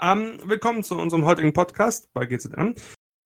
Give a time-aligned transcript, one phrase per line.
[0.00, 2.74] Ähm, willkommen zu unserem heutigen Podcast bei GZM.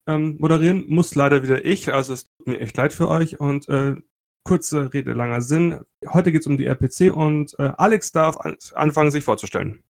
[0.06, 3.68] Ähm, moderieren muss leider wieder ich, also es tut mir echt leid für euch und
[3.68, 3.96] äh,
[4.44, 5.80] kurze Rede, langer Sinn.
[6.06, 9.82] Heute geht es um die RPC und äh, Alex darf an anfangen, sich vorzustellen.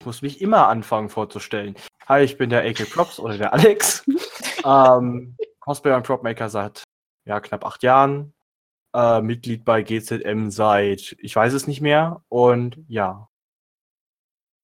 [0.00, 1.76] Ich muss mich immer anfangen vorzustellen.
[2.06, 4.04] Hi, ich bin der AK Props oder der Alex.
[4.64, 6.82] ähm, Cosplayer und Propmaker seit
[7.26, 8.32] ja, knapp acht Jahren.
[8.94, 12.22] Äh, Mitglied bei GZM seit, ich weiß es nicht mehr.
[12.28, 13.28] Und ja,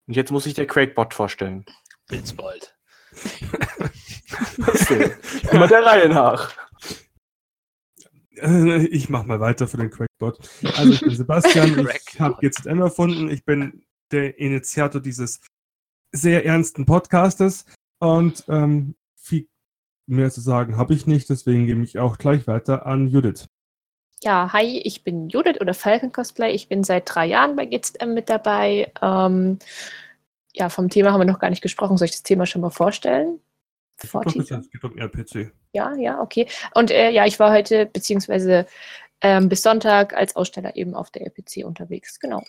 [0.08, 1.66] und jetzt muss ich der Quakebot vorstellen.
[2.08, 2.74] Blitzbold.
[5.52, 6.54] Immer der Reihe nach.
[8.36, 10.48] Äh, Ich mach mal weiter für den Quackbot.
[10.76, 15.40] Also ich bin Sebastian, ich habe GZM erfunden, ich bin der Initiator dieses
[16.12, 17.66] sehr ernsten Podcastes
[18.00, 19.46] und ähm, viel
[20.06, 23.46] mehr zu sagen habe ich nicht, deswegen gebe ich auch gleich weiter an Judith.
[24.24, 26.52] Ja, hi, ich bin Judith oder Falcon Cosplay.
[26.52, 28.92] Ich bin seit drei Jahren bei GZM mit dabei.
[29.00, 29.58] Ähm,
[30.54, 31.96] ja, vom Thema haben wir noch gar nicht gesprochen.
[31.96, 33.40] Soll ich das Thema schon mal vorstellen?
[34.12, 35.52] Doch, Es geht um RPC.
[35.72, 36.48] Ja, ja, okay.
[36.74, 38.66] Und äh, ja, ich war heute beziehungsweise
[39.20, 42.18] ähm, bis Sonntag als Aussteller eben auf der RPC unterwegs.
[42.18, 42.42] Genau.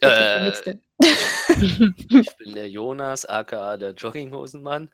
[0.00, 0.52] Äh.
[1.60, 1.78] ich
[2.38, 4.90] bin der Jonas, aka der Jogginghosenmann.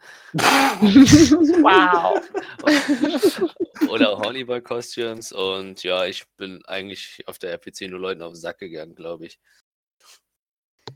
[1.63, 2.21] wow.
[3.89, 5.33] Oder Honeyboy Costumes.
[5.33, 9.27] Und ja, ich bin eigentlich auf der RPC nur Leuten auf den Sack gegangen, glaube
[9.27, 9.39] ich.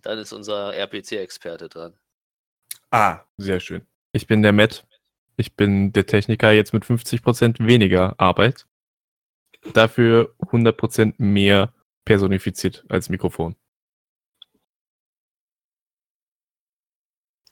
[0.03, 1.95] Dann ist unser RPC-Experte dran.
[2.91, 3.87] Ah, sehr schön.
[4.13, 4.87] Ich bin der Matt.
[5.37, 8.67] Ich bin der Techniker jetzt mit 50% weniger Arbeit.
[9.73, 11.73] Dafür 100% mehr
[12.05, 13.57] personifiziert als Mikrofon.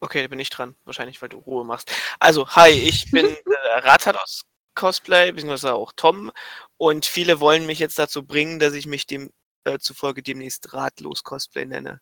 [0.01, 0.77] Okay, da bin ich dran.
[0.85, 1.93] Wahrscheinlich, weil du Ruhe machst.
[2.19, 4.43] Also, hi, ich bin äh, Ratzat aus
[4.75, 6.33] Cosplay, beziehungsweise auch Tom.
[6.79, 9.31] Und viele wollen mich jetzt dazu bringen, dass ich mich dem
[9.65, 12.01] äh, zufolge demnächst Ratlos Cosplay nenne.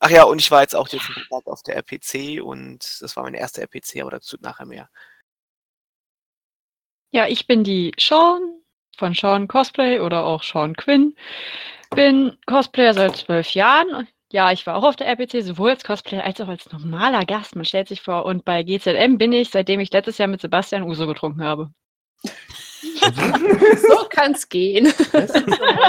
[0.00, 3.24] Ach ja, und ich war jetzt auch jetzt Tag auf der RPC und das war
[3.24, 4.88] meine erste RPC, aber dazu nachher mehr.
[7.10, 8.60] Ja, ich bin die Sean
[8.96, 11.16] von Sean Cosplay oder auch Sean Quinn.
[11.90, 14.06] Bin Cosplayer seit zwölf Jahren.
[14.30, 17.56] Ja, ich war auch auf der RPC, sowohl als Cosplayer als auch als normaler Gast.
[17.56, 18.26] Man stellt sich vor.
[18.26, 21.70] Und bei GZM bin ich, seitdem ich letztes Jahr mit Sebastian Uso getrunken habe.
[22.22, 24.92] so kann's gehen.
[25.12, 25.46] Das ist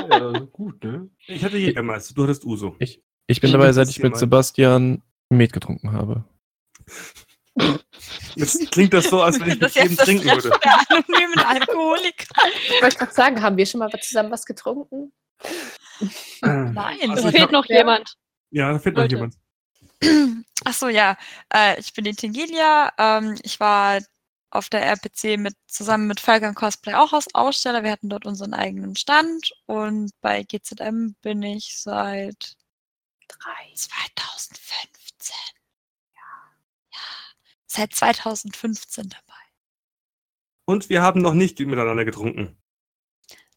[0.10, 1.10] ja, gut, ne?
[1.28, 2.76] Ich hatte Jägermeister, du hattest Uso.
[2.80, 6.24] Ich, ich bin Ich dabei, seit ich mit Sebastian Met getrunken habe.
[8.36, 10.44] Jetzt klingt das so, als wenn ich mit Das ist jedem jetzt das trinken Treffen
[10.44, 10.60] würde.
[10.64, 12.26] der anonymen Alkoholiker.
[12.70, 15.12] Ich wollte gerade sagen, haben wir schon mal zusammen was getrunken?
[16.42, 17.10] Nein.
[17.10, 17.78] Also Es fehlt noch Ja.
[17.80, 18.14] jemand.
[18.52, 19.36] Ja, da fehlt noch jemand.
[20.66, 21.18] Ach so, ja.
[21.54, 22.92] Äh, ich bin die Tingilia.
[22.98, 24.02] Ähm, ich war
[24.52, 27.84] auf der RPC mit, zusammen mit Falcon Cosplay auch als Aussteller.
[27.84, 29.52] Wir hatten dort unseren eigenen Stand.
[29.68, 32.56] Und bei GZM bin ich seit
[33.28, 33.74] Drei.
[33.76, 35.36] 2015.
[36.16, 36.22] Ja.
[36.92, 37.00] ja.
[37.68, 39.24] Seit 2015 dabei.
[40.66, 42.58] Und wir haben noch nicht miteinander getrunken.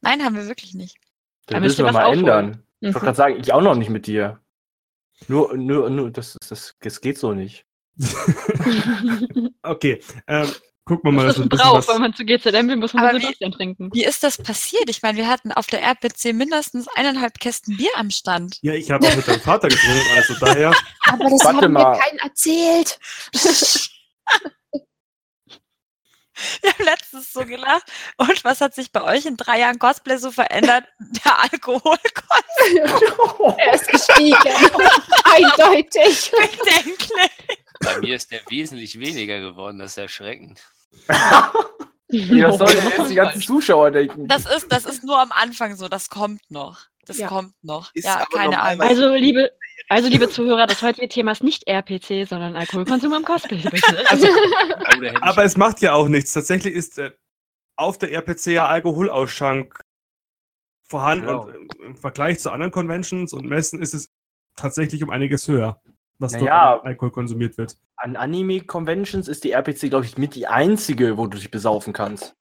[0.03, 0.99] Nein, haben wir wirklich nicht.
[1.47, 2.21] Da Das müssen wir mal aufholen.
[2.21, 2.67] ändern.
[2.81, 4.42] Ich wollte gerade sagen, ich auch noch nicht mit dir.
[5.29, 7.65] Nur, nur, nur, das, ist- das, das geht so nicht.
[9.63, 10.49] Okay, ähm,
[10.85, 11.27] gucken wir mal.
[11.27, 11.77] Das ist ein bisschen Brauch.
[11.79, 13.91] was- Wenn man zu GZM will, muss man Aber wie- Sebastian trinken.
[13.93, 14.89] Wie ist das passiert?
[14.91, 18.59] Ich meine, wir hatten auf der RPC mindestens eineinhalb Kästen Bier am Stand.
[18.63, 20.73] Ja, ich habe auch mit deinem Vater getrunken, also daher.
[21.09, 21.93] Aber das Warte haben mal.
[21.93, 22.99] mir keinen erzählt.
[26.63, 27.85] Wir haben letztens so gelacht.
[28.17, 30.85] Und was hat sich bei euch in drei Jahren Cosplay so verändert?
[31.25, 31.97] Der Alkohol
[33.59, 34.37] er ist gestiegen.
[35.25, 36.31] Eindeutig.
[36.33, 37.65] bedenklich.
[37.81, 40.61] Bei mir ist der wesentlich weniger geworden, das ist erschreckend.
[42.09, 44.29] Ja, was sollen jetzt die ganzen Zuschauer denken?
[44.29, 46.81] Das ist, das ist nur am Anfang so, das kommt noch.
[47.07, 47.27] Das Ja.
[47.27, 47.91] kommt noch.
[47.95, 48.87] Ist ja, keine Ahnung.
[48.87, 49.51] Also, liebe,
[49.89, 53.63] also, liebe Zuhörer, das heutige Thema ist nicht RPC, sondern Alkoholkonsum am Cosplay.
[54.09, 56.33] Also, Oh, aber es macht ja auch nichts.
[56.33, 57.11] Tatsächlich ist äh,
[57.77, 59.81] auf der RPC ja Alkoholausschank
[60.89, 61.45] vorhanden Genau.
[61.47, 64.11] und im Vergleich zu anderen Conventions und Messen ist es
[64.57, 65.81] tatsächlich um einiges höher,
[66.19, 66.75] was dort Naja.
[66.81, 67.77] an Alkohol konsumiert wird.
[67.97, 72.35] An Anime-Conventions ist die RPC, glaube ich, mit die einzige, wo du dich besaufen kannst.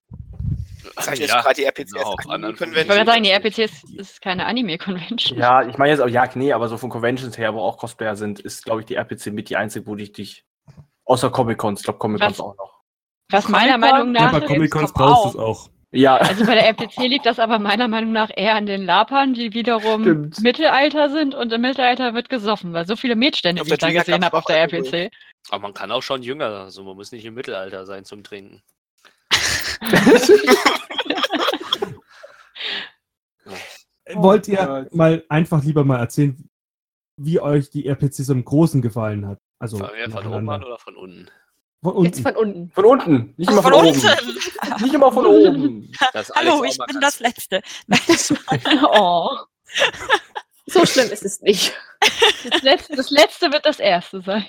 [1.00, 3.32] Sag ich Ja, jetzt gerade die RPC genau, auf als anderen Ich wollte sagen, die
[3.32, 5.38] RPC ist, keine Anime-Convention.
[5.38, 8.16] Ja, ich meine jetzt auch, ja, nee, aber so von Conventions her, wo auch Cosplayer
[8.16, 10.46] sind, ist, glaube ich, die RPC mit die einzige, wo dich dich.
[11.06, 12.82] Außer Comic-Cons, ich glaube, Comic-Cons auch noch.
[13.30, 14.32] Was meiner Meinung Ja, nach.
[14.32, 15.70] bei Comic-Cons brauchst du es auch.
[15.94, 19.34] Ja, Also bei der RPC liegt das aber meiner Meinung nach eher an den Lapern,
[19.34, 20.40] die wiederum Stimmt.
[20.42, 23.92] Mittelalter sind und im Mittelalter wird gesoffen, weil so viele Mädstände, Auf die ich da
[23.92, 24.62] gesehen habe auf auch der.
[24.72, 25.12] RPC.
[25.50, 28.62] Aber man kann auch schon jünger, also man muss nicht im Mittelalter sein zum Trinken.
[34.14, 34.94] Wollt ihr Gott.
[34.94, 36.50] mal einfach lieber mal erzählen,
[37.18, 39.40] wie euch die RPC so im Großen gefallen hat.
[39.60, 39.90] Also von
[40.28, 41.30] oben oder von unten?
[41.84, 42.32] Von Jetzt unten.
[42.34, 42.72] von unten.
[42.74, 44.00] Von unten, nicht immer Von von, unten.
[44.08, 44.84] oben.
[44.84, 45.92] Nicht immer von oben.
[46.14, 47.62] Das Hallo, ich bin das Letzte.
[48.94, 49.30] Oh.
[50.68, 51.74] So schlimm ist es nicht.
[52.52, 54.46] Das letzte, das letzte wird das erste sein.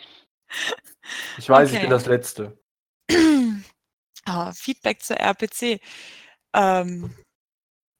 [1.38, 1.84] Ich weiß, ich Okay.
[1.84, 2.58] bin das Letzte.
[4.24, 5.80] Ah, Feedback zur RPC.
[6.54, 7.14] Ähm,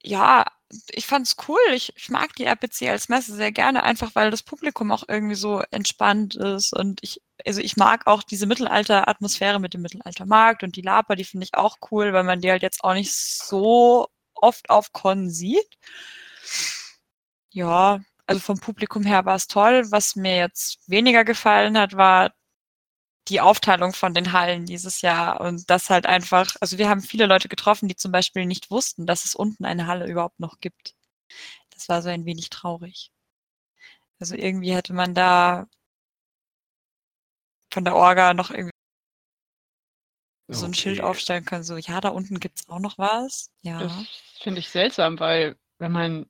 [0.05, 0.45] ja,
[0.91, 1.59] ich fand's cool.
[1.75, 5.35] Ich, ich mag die RPC als Messe sehr gerne, einfach weil das Publikum auch irgendwie
[5.35, 6.73] so entspannt ist.
[6.75, 11.25] Und ich, also ich mag auch diese Mittelalter-Atmosphäre mit dem Mittelaltermarkt und die Laper, die
[11.25, 15.31] finde ich auch cool, weil man die halt jetzt auch nicht so oft auf Con
[15.31, 15.79] sieht.
[17.51, 19.85] Ja, also vom Publikum her war es toll.
[19.91, 22.33] Was mir jetzt weniger gefallen hat, war
[23.29, 27.27] die Aufteilung von den Hallen dieses Jahr und das halt einfach, also wir haben viele
[27.27, 30.95] Leute getroffen, die zum Beispiel nicht wussten, dass es unten eine Halle überhaupt noch gibt.
[31.71, 33.13] Das war so ein wenig traurig.
[34.19, 35.67] Also irgendwie hätte man da
[37.73, 38.71] von der Orga noch irgendwie
[40.49, 43.51] so ein Schild aufstellen können, so, ja, da unten gibt's auch noch was.
[43.63, 43.79] Ja.
[43.81, 43.93] Das
[44.41, 46.27] finde ich seltsam, weil wenn man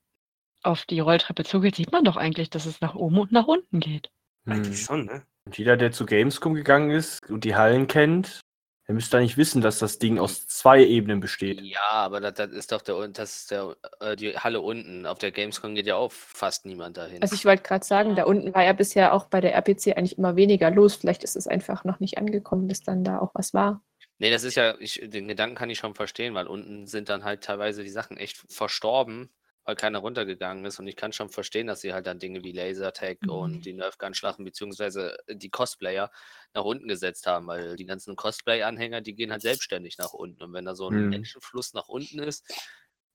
[0.63, 3.79] auf die Rolltreppe zugeht, sieht man doch eigentlich, dass es nach oben und nach unten
[3.79, 4.11] geht.
[4.45, 4.85] Eigentlich Hm.
[4.85, 5.25] schon, ne?
[5.45, 8.41] Und jeder, der zu Gamescom gegangen ist und die Hallen kennt,
[8.87, 11.61] der müsste eigentlich wissen, dass das Ding aus zwei Ebenen besteht.
[11.61, 15.05] Ja, aber das, das ist doch der, das ist der, äh, die Halle unten.
[15.05, 17.21] Auf der Gamescom geht ja auch fast niemand dahin.
[17.21, 20.17] Also ich wollte gerade sagen, da unten war ja bisher auch bei der RPC eigentlich
[20.17, 20.95] immer weniger los.
[20.95, 23.81] Vielleicht ist es einfach noch nicht angekommen, bis dann da auch was war.
[24.19, 27.23] Nee, das ist ja, ich, den Gedanken kann ich schon verstehen, weil unten sind dann
[27.23, 29.29] halt teilweise die Sachen echt verstorben,
[29.65, 30.79] weil keiner runtergegangen ist.
[30.79, 33.29] Und ich kann schon verstehen, dass sie halt dann Dinge wie Lasertag Mhm.
[33.29, 36.11] und die Nerf-Gun-Schlachten beziehungsweise die Cosplayer
[36.53, 40.43] nach unten gesetzt haben, weil die ganzen Cosplay-Anhänger, die gehen halt selbstständig nach unten.
[40.43, 41.09] Und wenn da so ein Mhm.
[41.09, 42.45] Menschenfluss nach unten ist,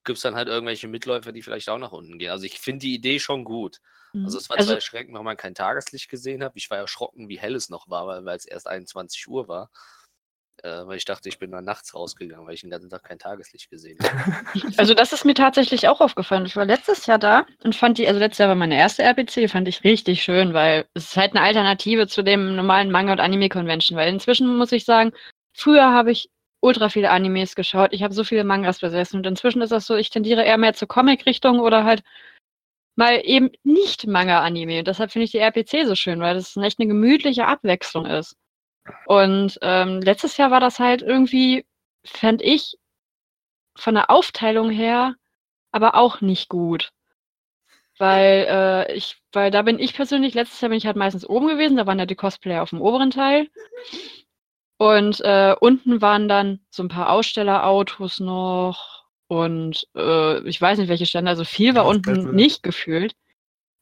[0.05, 2.31] gibt es dann halt irgendwelche Mitläufer, die vielleicht auch nach unten gehen.
[2.31, 3.81] Also ich finde die Idee schon gut.
[4.15, 6.53] Also es war Also- zwar erschreckend, weil man kein Tageslicht gesehen hat.
[6.55, 9.71] Ich war erschrocken, wie hell es noch war, weil es erst 21 Uhr war.
[10.65, 13.19] Äh, weil ich dachte, ich bin dann nachts rausgegangen, weil ich den ganzen Tag kein
[13.19, 14.73] Tageslicht gesehen habe.
[14.77, 16.47] Also das ist mir tatsächlich auch aufgefallen.
[16.47, 19.49] Ich war letztes Jahr da und fand die, also letztes Jahr war meine erste RPC,
[19.49, 23.21] fand ich richtig schön, weil es ist halt eine Alternative zu dem normalen Manga- und
[23.21, 23.97] Anime-Convention.
[23.97, 25.13] Weil inzwischen muss ich sagen,
[25.55, 26.29] früher habe ich
[26.61, 29.95] ultra viele Animes geschaut, ich habe so viele Mangas besessen und inzwischen ist das so,
[29.95, 32.03] ich tendiere eher mehr zur Comic-Richtung oder halt
[32.97, 34.81] mal eben nicht Manga-Anime.
[34.81, 38.35] Und deshalb finde ich die RPC so schön, weil das echt eine gemütliche Abwechslung ist.
[39.07, 41.67] Und ähm, letztes Jahr war das halt irgendwie,
[42.05, 42.77] fand ich,
[43.77, 45.15] von der Aufteilung her
[45.73, 46.91] aber auch nicht gut.
[47.99, 51.49] Weil äh, ich, weil da bin ich persönlich, letztes Jahr bin ich halt meistens oben
[51.49, 53.49] gewesen, da waren ja die Cosplayer auf dem oberen Teil.
[54.79, 60.89] Und äh, unten waren dann so ein paar Ausstellerautos noch und äh, ich weiß nicht,
[60.89, 62.33] welche Stände, also viel war Ja, unten Battle.
[62.33, 63.15] nicht gefühlt.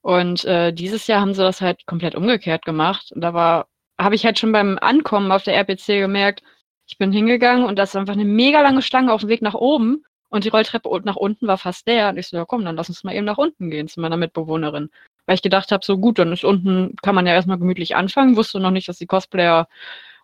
[0.03, 3.13] Und äh, dieses Jahr haben sie das halt komplett umgekehrt gemacht.
[3.13, 6.43] Und da war, habe ich halt schon beim Ankommen auf der RPC gemerkt,
[6.89, 9.55] ich bin hingegangen und da ist einfach eine mega lange Stange auf dem Weg nach
[9.55, 12.11] oben und die Rolltreppe nach unten war fast leer.
[12.11, 14.17] Und ich so, ja komm, dann lass uns mal eben nach unten gehen zu meiner
[14.17, 14.91] Mitbewohnerin.
[15.27, 18.37] Weil ich gedacht habe, so gut, dann ist unten, kann man ja erstmal gemütlich anfangen,
[18.37, 19.69] wusste noch nicht, dass die Cosplayer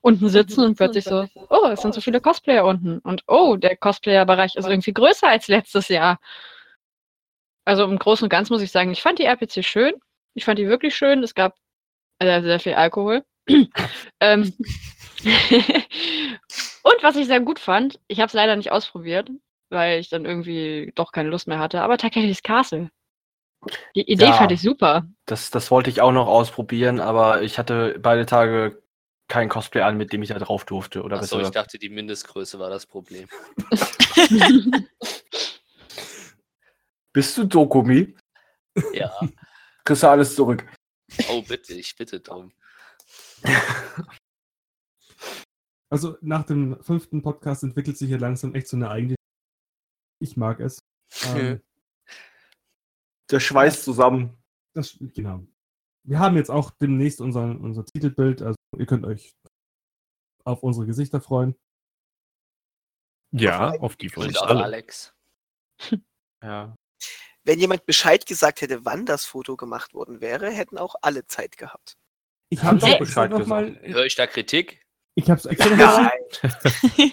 [0.00, 2.98] unten sitzen und plötzlich so, oh, es sind so viele Cosplayer unten.
[2.98, 6.18] Und oh, der Cosplayer-Bereich ist irgendwie größer als letztes Jahr.
[7.64, 9.94] Also im Großen und Ganzen muss ich sagen, ich fand die RPC schön.
[10.34, 11.22] Ich fand die wirklich schön.
[11.22, 11.56] Es gab
[12.18, 13.24] äh, sehr viel Alkohol.
[14.20, 14.52] ähm,
[16.82, 19.30] und was ich sehr gut fand, ich habe es leider nicht ausprobiert,
[19.70, 22.90] weil ich dann irgendwie doch keine Lust mehr hatte, aber Takeshis Castle.
[23.94, 24.32] Die Idee Ja.
[24.32, 25.06] fand ich super.
[25.26, 28.82] Das, das wollte ich auch noch ausprobieren, aber ich hatte beide Tage
[29.28, 31.02] kein Cosplay an, mit dem ich da drauf durfte.
[31.02, 33.28] Oder Achso, besser ich dachte, die Mindestgröße war das Problem.
[37.12, 38.14] Bist du Dokumi?
[38.92, 39.12] Ja.
[39.84, 40.66] Kriegst du alles zurück.
[41.28, 42.52] Oh, bitte, ich bitte darum.
[45.92, 49.14] Also nach dem fünften Podcast entwickelt sich hier langsam echt so eine eigene.
[50.22, 50.78] Ich mag es.
[51.26, 51.60] Ähm,
[53.30, 54.42] Der Schweiß zusammen.
[54.72, 55.46] das, genau.
[56.04, 59.34] Wir haben jetzt auch demnächst unser, unser Titelbild, also ihr könnt euch
[60.44, 61.54] auf unsere Gesichter freuen.
[63.30, 64.64] Ja, auf die von Und uns auf alle.
[64.64, 65.14] Alex.
[66.42, 66.74] Ja.
[67.44, 71.56] Wenn jemand Bescheid gesagt hätte, wann das Foto gemacht worden wäre, hätten auch alle Zeit
[71.56, 71.98] gehabt.
[72.52, 73.78] Ich habe Sie Bescheid noch mal.
[73.80, 74.82] Höre ich da Kritik?
[75.14, 76.12] Ich habe es extra mal.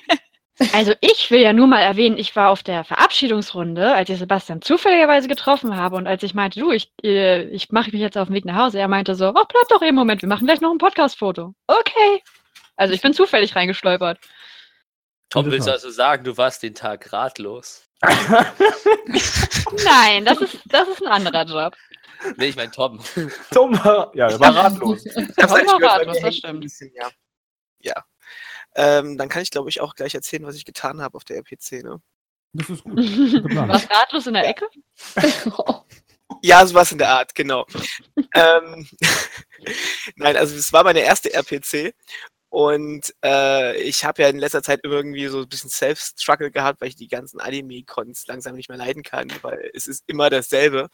[0.73, 4.61] Also ich will ja nur mal erwähnen, ich war auf der Verabschiedungsrunde, als ich Sebastian
[4.61, 8.27] zufälligerweise getroffen habe und als ich meinte, du, ich, äh, ich mache mich jetzt auf
[8.27, 10.45] den Weg nach Hause, er meinte so, oh, bleib doch eben einen Moment, wir machen
[10.45, 11.53] gleich noch ein Podcast-Foto.
[11.67, 12.21] Okay.
[12.75, 14.19] Also ich bin zufällig reingestolpert.
[15.29, 17.87] Tom, willst du also sagen, du warst den Tag ratlos?
[18.01, 18.17] Nein,
[20.25, 21.73] das ist, das ist ein anderer Job.
[22.37, 22.99] Nee, ich mein Tom.
[23.51, 25.05] Tom war, ja, der war ratlos.
[25.05, 26.55] Ich hab's Tom war ratlos, das stimmt.
[26.55, 27.09] ein bisschen, ja.
[27.79, 28.05] ja.
[28.75, 31.37] Ähm, dann kann ich, glaube ich, auch gleich erzählen, was ich getan habe auf der
[31.37, 31.83] RPC.
[31.83, 32.01] Ne?
[32.53, 32.95] Das ist gut.
[32.97, 34.67] Was ratlos in der Ecke?
[36.41, 37.65] Ja, sowas in der Art, genau.
[38.33, 38.87] ähm,
[40.15, 41.93] Nein, also es war meine erste RPC
[42.49, 46.89] und äh, ich habe ja in letzter Zeit irgendwie so ein bisschen Self-Struggle gehabt, weil
[46.89, 50.89] ich die ganzen Anime-Cons langsam nicht mehr leiden kann, weil es ist immer dasselbe.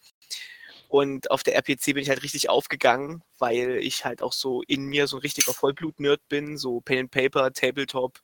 [0.88, 4.86] Und auf der RPC bin ich halt richtig aufgegangen, weil ich halt auch so in
[4.86, 8.20] mir so ein richtiger Vollblut-Nerd bin, so Pen and Paper, Tabletop,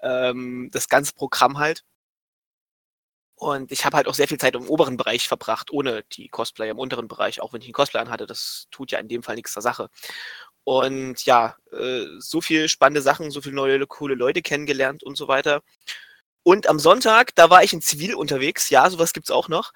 [0.00, 1.84] ähm, das ganze Programm halt.
[3.36, 6.70] Und ich habe halt auch sehr viel Zeit im oberen Bereich verbracht, ohne die Cosplayer
[6.70, 8.26] im unteren Bereich, auch wenn ich einen Cosplay anhatte.
[8.26, 9.90] Das tut ja in dem Fall nichts zur Sache.
[10.64, 15.28] Und ja, äh, so viel spannende Sachen, so viele neue, coole Leute kennengelernt und so
[15.28, 15.62] weiter.
[16.44, 19.72] Und am Sonntag, da war ich in Zivil unterwegs, ja, sowas gibt's auch noch.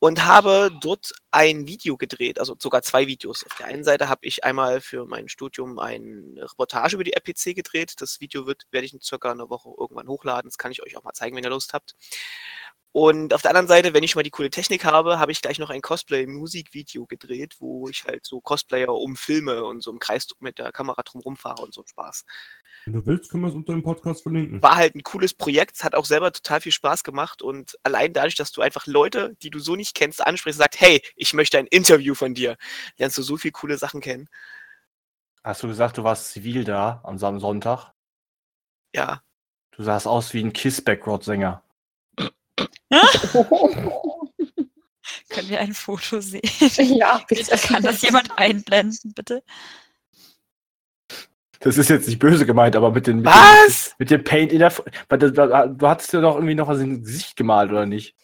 [0.00, 3.44] Und habe dort ein Video gedreht, also sogar zwei Videos.
[3.44, 7.54] Auf der einen Seite habe ich einmal für mein Studium eine Reportage über die RPC
[7.54, 8.00] gedreht.
[8.00, 10.48] Das Video wird, werde ich in circa einer Woche irgendwann hochladen.
[10.48, 11.96] Das kann ich euch auch mal zeigen, wenn ihr Lust habt.
[12.92, 15.40] Und auf der anderen Seite, wenn ich schon mal die coole Technik habe, habe ich
[15.40, 20.26] gleich noch ein Cosplay-Musikvideo gedreht, wo ich halt so Cosplayer umfilme und so im Kreis
[20.40, 22.24] mit der Kamera drum rumfahre und so Spaß.
[22.86, 24.60] Wenn du willst, können wir es unter dem Podcast verlinken.
[24.60, 28.12] War halt ein cooles Projekt, es hat auch selber total viel Spaß gemacht und allein
[28.12, 31.32] dadurch, dass du einfach Leute, die du so nicht kennst, ansprichst und sagst, hey, ich
[31.32, 32.56] möchte ein Interview von dir,
[32.96, 34.28] lernst du so viele coole Sachen kennen.
[35.44, 37.92] Hast du gesagt, du warst zivil da am Sonntag?
[38.92, 39.22] Ja,
[39.80, 40.52] Du sahst aus wie ein
[45.28, 46.42] Können wir ein Foto sehen?
[46.78, 47.56] ja, bitte.
[47.58, 49.42] Kann das jemand einblenden, bitte?
[51.60, 53.88] Das ist jetzt nicht böse gemeint, aber mit den mit Was?
[53.90, 54.72] Dem, mit dem Paint in der.
[55.08, 58.14] Das- Du hattest ja doch irgendwie noch was ins Gesicht gemalt, oder nicht?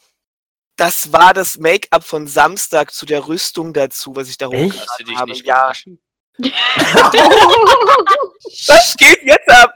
[0.79, 4.75] das war das Make-up von Samstag zu der Rüstung dazu, was ich da dich
[5.17, 5.31] habe.
[5.31, 5.73] nicht Ja,
[8.69, 9.73] was geht jetzt ab?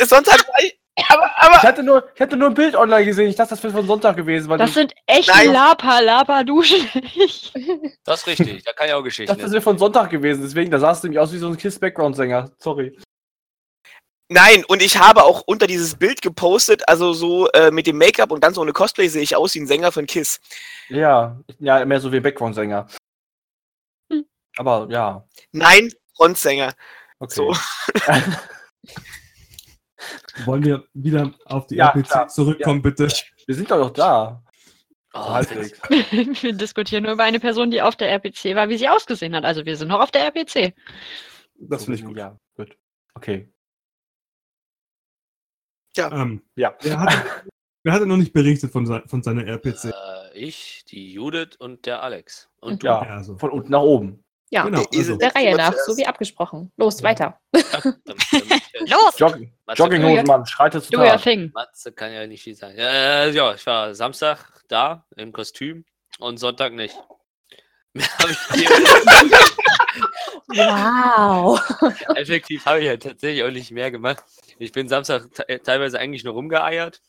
[0.08, 3.28] Sonntag war ich, aber, Ich aber, hatte nur, ich hatte nur ein Bild online gesehen.
[3.28, 4.48] Ich dachte, das wäre von Sonntag gewesen.
[4.48, 5.52] Weil Das sind echte Nein.
[5.52, 6.88] Lapa, Lapa, duschen.
[8.04, 10.42] Das ist richtig, da kann ich auch ich Geschichten dachte, das wäre von Sonntag gewesen.
[10.42, 12.50] Deswegen, da sahst du nämlich aus wie so ein Kiss-Background-Sänger.
[12.58, 12.98] Sorry.
[14.28, 18.30] nein, und ich habe auch unter dieses Bild gepostet, also so äh, mit dem Make-up
[18.32, 20.40] und ganz ohne Cosplay sehe ich aus wie ein Sänger von Kiss.
[20.88, 22.86] Ja, ja, mehr so wie ein Background-Sänger.
[24.12, 24.24] Hm.
[24.56, 26.72] Aber ja, Nein, Frontsänger.
[27.20, 27.34] okay.
[27.34, 27.54] So.
[30.44, 32.28] Wollen wir wieder auf die Ja, RPC klar.
[32.28, 33.08] zurückkommen, bitte?
[33.46, 34.42] Wir sind doch noch da.
[35.12, 35.72] Oh, Halbwegs.
[36.42, 39.44] Wir diskutieren nur über eine Person, die auf der RPC war, wie sie ausgesehen hat.
[39.44, 40.72] Also wir sind noch auf der RPC.
[41.58, 42.16] Das finde ich gut.
[42.16, 42.76] Ja, gut.
[43.14, 43.52] Okay.
[45.96, 46.76] Ähm, Ja.
[46.80, 47.44] wer, hat,
[47.82, 49.86] wer hatte noch nicht berichtet von, se von seiner RPC?
[49.86, 49.92] äh,
[50.38, 52.48] ich, die Judith und der Alex.
[52.60, 52.86] Und du.
[52.86, 53.36] Ja, also.
[53.36, 54.22] von unten nach oben.
[54.52, 56.72] Ja, Genau, also, der Reihe nach, so wie abgesprochen.
[56.76, 57.38] Los, weiter.
[57.52, 59.18] Damit- damit- Los!
[59.18, 61.22] Jogging, Matze, Jogginghosenmann, schreitet zu Tat.
[61.22, 61.50] thing.
[61.54, 62.76] Matze kann ja nicht viel sein.
[62.76, 64.38] Äh, ja, ich war Samstag
[64.68, 65.84] da im Kostüm
[66.18, 66.96] und Sonntag nicht.
[67.92, 68.38] Mehr hab ich
[70.48, 71.60] Wow.
[72.16, 74.22] Effektiv habe ich ja tatsächlich auch nicht mehr gemacht.
[74.58, 77.00] Ich bin Samstag te teilweise eigentlich nur rumgeeiert,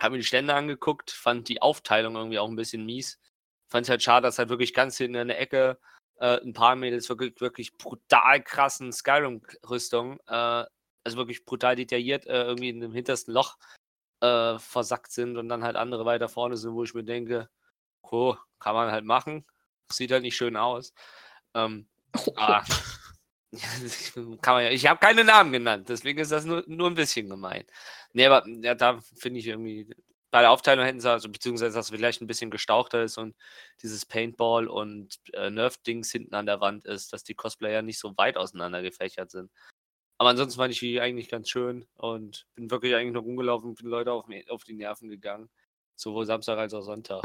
[0.00, 3.20] habe mir die Stände angeguckt, fand die Aufteilung irgendwie auch ein bisschen mies.
[3.68, 5.78] Fand es halt schade, dass halt wirklich ganz hinten in der Ecke
[6.22, 10.64] äh, ein paar Mädels wirklich, wirklich brutal krassen Skyrim-Rüstung, äh,
[11.04, 13.58] also wirklich brutal detailliert, äh, irgendwie in dem hintersten Loch
[14.20, 17.50] äh, versackt sind und dann halt andere weiter vorne sind, wo ich mir denke,
[18.12, 19.44] cool, kann man halt machen.
[19.90, 20.94] Sieht halt nicht schön aus.
[21.54, 21.88] Ähm,
[22.36, 22.64] Ah.
[24.40, 24.70] Kann man ja.
[24.70, 27.64] Ich habe keine Namen genannt, deswegen ist das nur, nur ein bisschen gemein.
[28.14, 29.94] Nee, aber ja, da finde ich irgendwie,
[30.32, 33.36] bei der Aufteilung hätten sie, also beziehungsweise, dass es vielleicht ein bisschen gestauchter ist und
[33.82, 38.16] dieses Paintball und äh, Nerf-Dings hinten an der Wand ist, dass die Cosplayer nicht so
[38.16, 39.50] weit auseinander gefächert sind.
[40.16, 43.78] Aber ansonsten fand ich die eigentlich ganz schön und bin wirklich eigentlich noch rumgelaufen und
[43.78, 45.50] bin Leute auf, auf die Nerven gegangen.
[45.96, 47.22] Sowohl Samstag als auch Sonntag.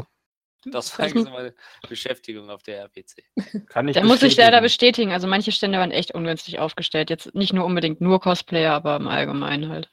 [0.66, 1.54] Das war eigentlich so meine
[1.88, 3.24] Beschäftigung auf der RPC.
[3.68, 4.62] Kann ich Da muss ich leider bestätigen.
[4.62, 5.12] bestätigen.
[5.12, 7.08] Also manche Stände waren echt ungünstig aufgestellt.
[7.08, 9.90] Jetzt nicht nur unbedingt nur Cosplayer, aber im Allgemeinen halt.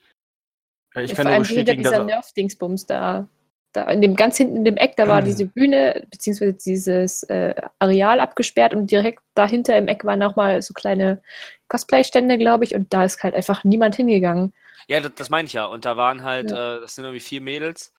[0.95, 3.27] Ja, Ich Ja, kann vor allem dass dieser er- Nerf-Dingsbums da.
[3.73, 7.53] Da in dem ganz hinten in dem Eck, da war diese Bühne, beziehungsweise dieses äh,
[7.79, 11.21] Areal abgesperrt und direkt dahinter im Eck waren nochmal so kleine
[11.67, 14.53] Cosplay-Stände, glaube ich, und da ist halt einfach niemand hingegangen.
[14.87, 15.65] Ja, das, das meine ich ja.
[15.65, 16.77] Und da waren halt, Ja.
[16.77, 17.93] äh, das sind irgendwie vier Mädels.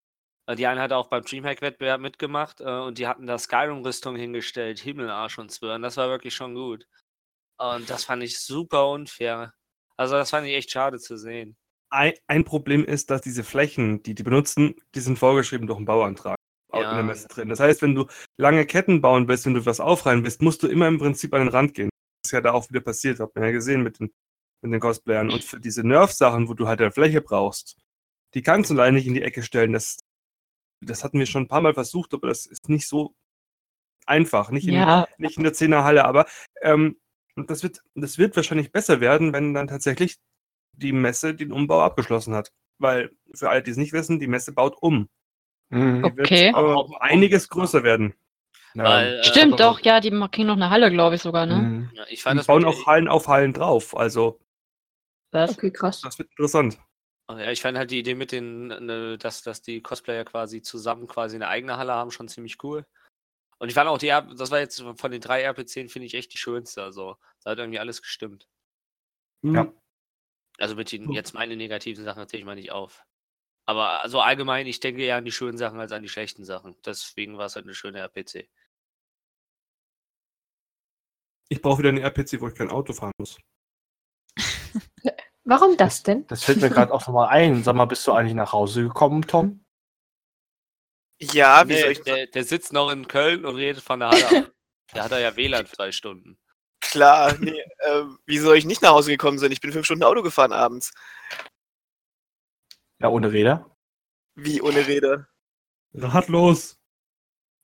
[0.47, 4.79] Äh, Die eine hat auch beim Dreamhack-Wettbewerb mitgemacht äh, und die hatten da Skyrim-Rüstung hingestellt,
[4.79, 5.83] Himmelarsch und Zwirn.
[5.83, 6.87] Das war wirklich schon gut.
[7.59, 9.53] Und das fand ich super unfair.
[9.99, 11.55] Also das fand ich echt schade zu sehen.
[11.97, 16.37] Ein, Problem ist, dass diese Flächen, die die benutzen, die sind vorgeschrieben durch einen Bauantrag.
[16.73, 16.95] in Ja.
[16.95, 17.49] der Messe drin.
[17.49, 20.67] Das heißt, wenn du lange Ketten bauen willst, wenn du was aufreihen willst, musst du
[20.67, 21.89] immer im Prinzip an den Rand gehen.
[22.23, 24.13] Das ist ja da auch wieder passiert, hat man ja gesehen mit den,
[24.63, 25.31] mit den Cosplayern.
[25.31, 27.79] Und für diese Nerf-Sachen, wo du halt eine Fläche brauchst,
[28.35, 29.73] die kannst du leider nicht in die Ecke stellen.
[29.73, 29.99] Das,
[30.85, 33.15] das hatten wir schon ein paar Mal versucht, aber das ist nicht so
[34.05, 34.51] einfach.
[34.51, 36.27] Nicht in, Ja, nicht in der Zehnerhalle, aber
[36.61, 36.99] ähm,
[37.37, 40.19] das, wird, das wird wahrscheinlich besser werden, wenn dann tatsächlich
[40.77, 42.53] die Messe den Umbau abgeschlossen hat.
[42.79, 45.09] Weil, für alle, die es nicht wissen, die Messe baut um.
[45.71, 46.03] Mhm.
[46.03, 46.53] Die wird Okay.
[46.55, 48.15] aber um einiges größer werden.
[48.75, 51.57] Weil, äh, stimmt doch, ja, die kriegen noch eine Halle, glaube ich sogar, ne?
[51.57, 51.91] Mhm.
[51.95, 53.97] Ja, ich Die fand das bauen auch Hallen auf Hallen drauf.
[53.97, 54.39] Also,
[55.33, 55.53] Was?
[55.57, 56.03] Okay, krass.
[56.03, 56.79] das wird interessant.
[57.29, 60.61] Ach Ja, ich fand halt die Idee mit den, ne, dass, dass die Cosplayer quasi
[60.61, 62.87] zusammen quasi eine eigene Halle haben, schon ziemlich cool.
[63.59, 66.35] Und ich fand auch die, das war jetzt von den drei RP10, finde ich echt
[66.35, 66.83] die schönste.
[66.83, 68.47] Also, da hat irgendwie alles gestimmt.
[69.43, 69.73] Ja.
[70.59, 71.13] Also mit den, So.
[71.13, 73.05] jetzt meine negativen Sachen erzähle ich mal nicht auf.
[73.67, 76.77] Aber also allgemein, ich denke eher an die schönen Sachen als an die schlechten Sachen.
[76.85, 78.49] Deswegen war es halt eine schöne RPC.
[81.49, 83.39] Ich brauche wieder eine RPC, wo ich kein Auto fahren muss.
[85.45, 86.27] Warum das denn?
[86.27, 87.63] Das fällt mir gerade auch nochmal ein.
[87.63, 89.65] Sag mal, bist du eigentlich nach Hause gekommen, Tom?
[91.21, 94.11] Ja, wie soll Nee, ich der, der sitzt noch in Köln und redet von der
[94.11, 94.53] Halle.
[94.95, 96.39] der hat da ja WLAN für zwei Stunden.
[96.91, 99.53] Klar, nee, äh, wie soll ich nicht nach Hause gekommen sein?
[99.53, 100.93] Ich bin fünf Stunden Auto gefahren abends.
[103.01, 103.71] Ja, ohne Räder.
[104.35, 105.27] Wie ohne Rede.
[105.95, 106.77] Ratlos.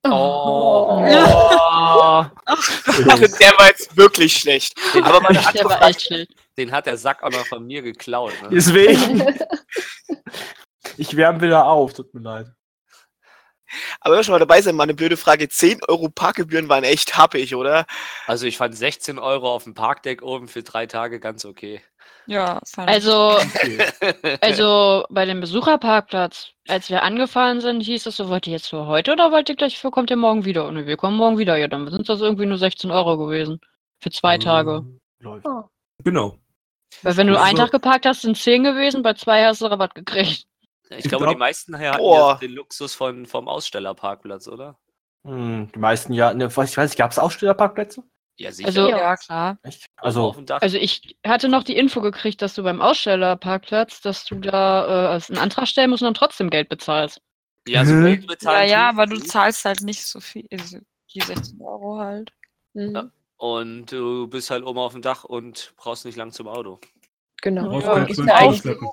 [0.04, 1.00] Oh.
[1.04, 2.30] Der
[3.58, 4.74] war jetzt wirklich schlecht.
[5.02, 6.34] Aber meine Der war echt schlecht.
[6.58, 8.32] Den hat der Sack auch noch von mir geklaut.
[8.42, 8.48] Ne?
[8.50, 9.36] Deswegen.
[10.98, 12.52] Ich wärme wieder auf, tut mir leid.
[14.00, 15.48] Aber wenn wir schon mal dabei sind, mal eine blöde Frage.
[15.48, 17.87] 10 Euro Parkgebühren waren echt happig, oder?
[18.26, 21.80] Also ich fand 16 Euro auf dem Parkdeck oben für drei Tage ganz okay.
[22.26, 22.94] Ja, fand ich.
[22.96, 23.38] Also,
[24.40, 28.87] also bei dem Besucherparkplatz, als wir angefahren sind, hieß es so, wollt ihr jetzt für
[28.87, 30.66] heute oder wollt ihr gleich für, kommt ihr morgen wieder?
[30.66, 31.56] Und wir kommen morgen wieder.
[31.56, 33.61] Ja, dann sind das irgendwie nur 16 Euro gewesen.
[34.00, 34.85] Für zwei Tage.
[35.20, 35.46] Läuft.
[36.04, 36.38] Genau.
[37.02, 39.66] Weil wenn du einen Also- Tag geparkt hast, sind 10 gewesen, bei zwei hast du
[39.66, 40.44] Rabatt gekriegt.
[40.98, 44.78] Ich Ich glaube, glaub- die meisten hier hatten ja den Luxus von, vom Ausstellerparkplatz, oder?
[45.26, 48.02] Hm, die meisten ja, ne, weiß ich weiß nicht, gab es Ausstellerparkplätze?
[48.38, 48.66] Ja, sicher.
[48.68, 49.59] Also- ja, klar.
[49.62, 49.87] Echt?
[49.96, 55.14] also Also, ich hatte noch die Info gekriegt, dass du beim Ausstellerparkplatz, dass du da
[55.16, 57.20] äh, einen Antrag stellen musst und dann trotzdem Geld bezahlst.
[57.68, 57.92] ja, so.
[57.94, 60.46] Geld Ja, bezahlen ja, tust aber du zahlst halt nicht so viel.
[60.50, 60.78] Also
[61.14, 62.33] die 16 Euro halt.
[62.74, 63.12] Mhm.
[63.37, 66.81] Und du bist halt oben auf dem Dach und brauchst nicht lang zum Auto.
[67.42, 67.81] Genau.
[67.81, 68.88] Ja, keine ist mir eigentlich Ausschleppen.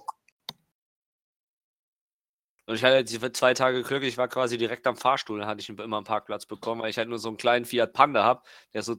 [2.70, 5.60] Und ich hatte jetzt die zwei Tage Glück, ich war quasi direkt am Fahrstuhl, hatte
[5.60, 8.44] ich immer einen Parkplatz bekommen, weil ich halt nur so einen kleinen Fiat Panda habe,
[8.76, 8.98] der so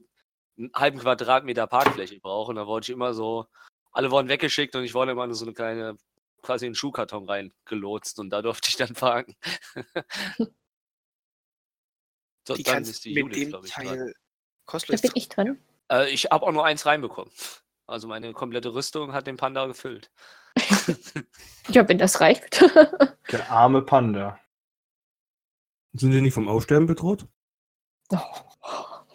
[0.59, 2.49] einen halben Quadratmeter Parkfläche braucht.
[2.49, 3.47] Und da wurde ich immer so,
[3.93, 5.97] alle wurden weggeschickt und ich wurde immer in so eine kleine,
[6.43, 9.37] quasi in einen Schuhkarton reingelotst und da durfte ich dann parken.
[12.49, 13.87] so, Wie dann ist die mit Judith, dem glaube ich, dran.
[13.87, 14.15] Teil
[14.67, 15.61] Da bin ich dran.
[15.93, 17.33] Äh, ich habe auch nur eins reinbekommen.
[17.87, 20.11] Also meine komplette Rüstung hat den Panda gefüllt.
[21.69, 22.63] Ja, wenn das reicht.
[23.31, 24.41] der arme Panda.
[25.93, 27.27] Sind die nicht vom Aussterben bedroht?
[28.09, 28.19] Wir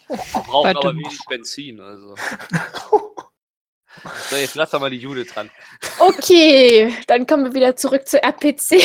[0.08, 1.00] brauchen aber Verdammt.
[1.00, 2.16] wenig Benzin, also.
[4.30, 5.50] So, jetzt lass doch mal die Judith dran.
[6.00, 8.84] okay, dann kommen wir wieder zurück zur RPC.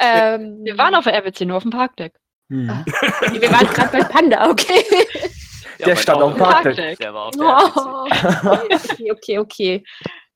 [0.00, 2.12] ähm, Wir waren auf der RBC, nur auf dem Parkdeck.
[2.50, 2.66] Hm.
[2.68, 4.84] wir waren gerade bei Panda, okay.
[5.78, 6.98] Ja, Der stand auf dem Auto- Parkdeck.
[6.98, 8.44] Der war auf der RPC.
[8.44, 9.84] Oh, okay, okay, okay.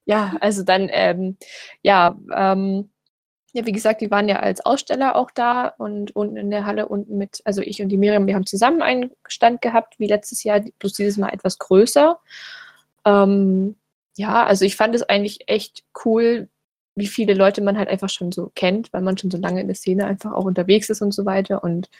[0.06, 1.36] Ja, also dann, ähm,
[1.82, 2.90] ja, ähm,
[3.52, 6.88] ja, wie gesagt, wir waren ja als Aussteller auch da und unten in der Halle
[6.88, 10.44] unten mit, also ich und die Miriam, wir haben zusammen einen Stand gehabt, wie letztes
[10.44, 12.20] Jahr, bloß dieses Mal etwas größer.
[13.04, 13.76] Ähm,
[14.16, 16.48] ja, also ich fand es eigentlich echt cool,
[16.96, 19.68] wie viele Leute man halt einfach schon so kennt, weil man schon so lange in
[19.68, 21.64] der Szene einfach auch unterwegs ist und so weiter.
[21.64, 21.90] Und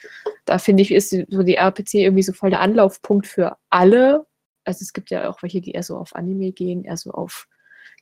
[0.45, 4.25] da finde ich, ist so die RPC irgendwie so voll der Anlaufpunkt für alle.
[4.63, 7.47] Also es gibt ja auch welche, die eher so auf Anime gehen, eher so auf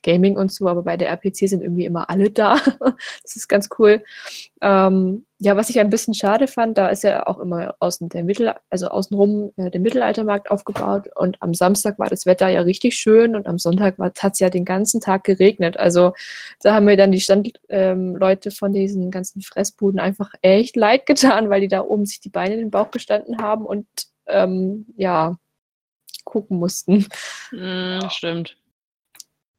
[0.06, 2.56] Gaming und so, aber bei der RPC sind irgendwie immer alle da.
[3.22, 4.04] das ist ganz cool.
[4.62, 8.22] Ähm, ja, was ich ein bisschen schade fand, da ist ja auch immer außen der
[8.22, 12.94] Mittel, also außenrum äh, der Mittelaltermarkt aufgebaut und am Samstag war das Wetter ja richtig
[12.96, 15.76] schön und am Sonntag hat es ja den ganzen Tag geregnet.
[15.76, 16.12] Also
[16.62, 21.50] da haben mir dann die Standleute ähm, von diesen ganzen Fressbuden einfach echt leid getan,
[21.50, 23.86] weil die da oben sich die Beine in den Bauch gestanden haben und
[24.28, 25.36] ähm, ja,
[26.24, 27.06] gucken mussten.
[27.50, 28.56] Hm, stimmt.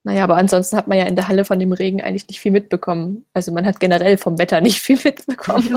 [0.08, 2.54] Naja, aber ansonsten hat man ja in der Halle von dem Regen eigentlich nicht viel
[2.54, 3.26] mitbekommen.
[3.34, 5.68] Also man hat generell vom Wetter nicht viel mitbekommen.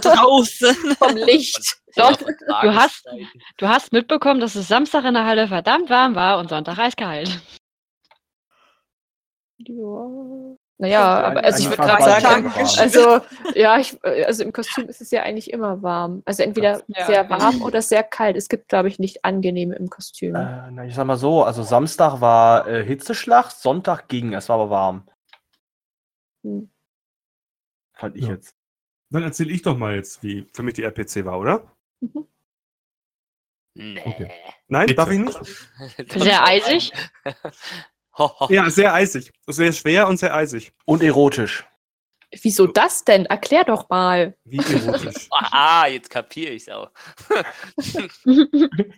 [0.00, 0.74] Draußen.
[0.98, 1.76] vom Licht.
[1.94, 3.06] Doch, du hast-.
[3.58, 7.38] Du hast mitbekommen, dass es Samstag in der Halle verdammt warm war und Sonntag eiskalt.
[9.58, 10.56] Ja.
[10.78, 12.66] Naja, aber also ich würde gerade sagen, warm.
[12.78, 13.20] also
[13.54, 16.22] ja, ich, also im Kostüm ist es ja eigentlich immer warm.
[16.26, 17.06] Also entweder Ja.
[17.06, 18.36] sehr warm oder sehr kalt.
[18.36, 20.34] Es gibt, glaube ich, nicht angenehme im Kostüm.
[20.34, 24.56] Äh, na, ich sag mal so, also Samstag war äh, Hitzeschlacht, Sonntag ging, es war
[24.60, 25.08] aber warm.
[26.44, 26.70] Hm.
[27.94, 28.32] Fand ich Ja.
[28.34, 28.54] jetzt.
[29.08, 31.72] Dann erzähle ich doch mal jetzt, wie für mich die RPC war, oder?
[33.74, 34.02] Nee.
[34.04, 34.30] Okay.
[34.68, 34.96] Nein, Bitte.
[34.96, 35.38] darf ich nicht?
[36.22, 36.92] Sehr eisig.
[38.48, 39.32] Ja, sehr eisig.
[39.46, 40.72] Sehr schwer und sehr eisig.
[40.84, 41.64] Und erotisch.
[42.42, 43.26] Wieso das denn?
[43.26, 44.36] Erklär doch mal.
[44.44, 45.28] Wie erotisch.
[45.52, 46.90] Ah, jetzt kapiere ich's auch.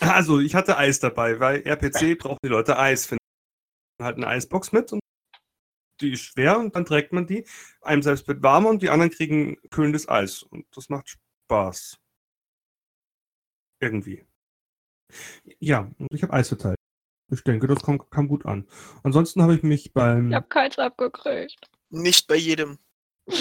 [0.00, 3.06] also, ich hatte Eis dabei, weil RPC brauchen die Leute Eis.
[3.06, 3.22] Finden
[4.00, 5.00] halt eine Eisbox mit und
[6.00, 7.46] die ist schwer und dann trägt man die.
[7.82, 10.42] Einem selbst wird warm und die anderen kriegen kühlendes Eis.
[10.42, 11.16] Und das macht
[11.46, 11.98] Spaß.
[13.80, 14.24] Irgendwie.
[15.58, 16.76] Ja, und ich habe Eis verteilt.
[17.32, 18.68] Ich denke, das kam, kam gut an.
[19.02, 20.28] Ansonsten habe ich mich beim.
[20.28, 21.66] Ich habe keins abgekriegt.
[21.90, 22.78] Nicht bei jedem.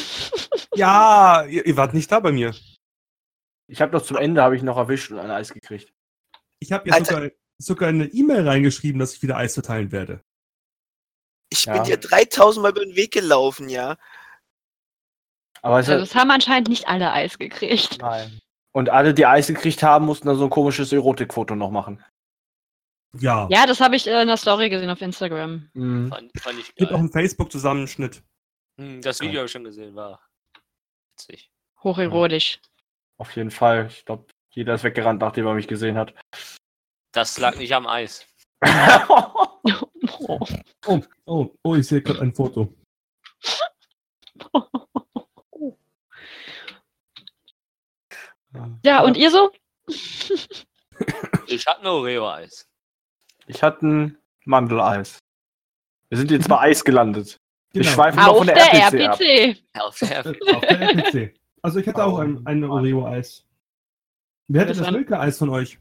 [0.74, 2.56] Ja, ihr, ihr wart nicht da bei mir.
[3.68, 5.92] Ich habe noch zum Ende habe ich noch erwischt und ein Eis gekriegt.
[6.60, 7.14] Ich habe ja Alter.
[7.16, 10.22] sogar, sogar eine E-Mail reingeschrieben, dass ich wieder Eis verteilen werde.
[11.50, 11.74] Ich Ja.
[11.74, 13.98] bin dir 3000 Mal über den Weg gelaufen, ja.
[15.62, 17.98] Aber es Also es haben anscheinend nicht alle Eis gekriegt.
[18.00, 18.40] nein.
[18.72, 22.02] Und alle, die Eis gekriegt haben, mussten dann so ein komisches Erotikfoto noch machen.
[23.20, 23.48] Ja.
[23.52, 25.70] Ja, das habe ich äh, in der Story gesehen auf Instagram.
[25.74, 26.10] Mhm.
[26.10, 27.00] Fand, fand ich Gibt auch geil.
[27.00, 28.24] einen Facebook-Zusammenschnitt.
[28.80, 30.22] Hm, Das Video habe ich schon gesehen, war
[31.18, 31.52] witzig.
[31.84, 32.60] Hocherotisch.
[33.18, 33.88] Auf jeden Fall.
[33.88, 36.14] Ich glaube, jeder ist weggerannt, nachdem er mich gesehen hat.
[37.12, 38.26] Das lag nicht am Eis.
[39.10, 39.48] Oh.
[40.88, 42.74] Oh, oh, oh, ich sehe gerade ein Foto.
[48.84, 49.52] Ja, und ihr so?
[51.48, 52.68] Ich hatte nur Oreo-Eis.
[53.52, 55.20] Ich hatte ein Mandeleis.
[56.10, 57.38] Wir sind jetzt bei Eis gelandet.
[57.74, 57.94] Wir Genau.
[57.94, 59.20] schweifen noch Auf von der, der RPC, ab.
[59.20, 59.64] RPC.
[59.80, 61.34] Auf der Äh, Auf der RPC.
[61.62, 63.46] Also ich hatte auch ein, ein Oreo-Eis.
[64.48, 65.80] Wer hatte Das das Milka-Eis von euch?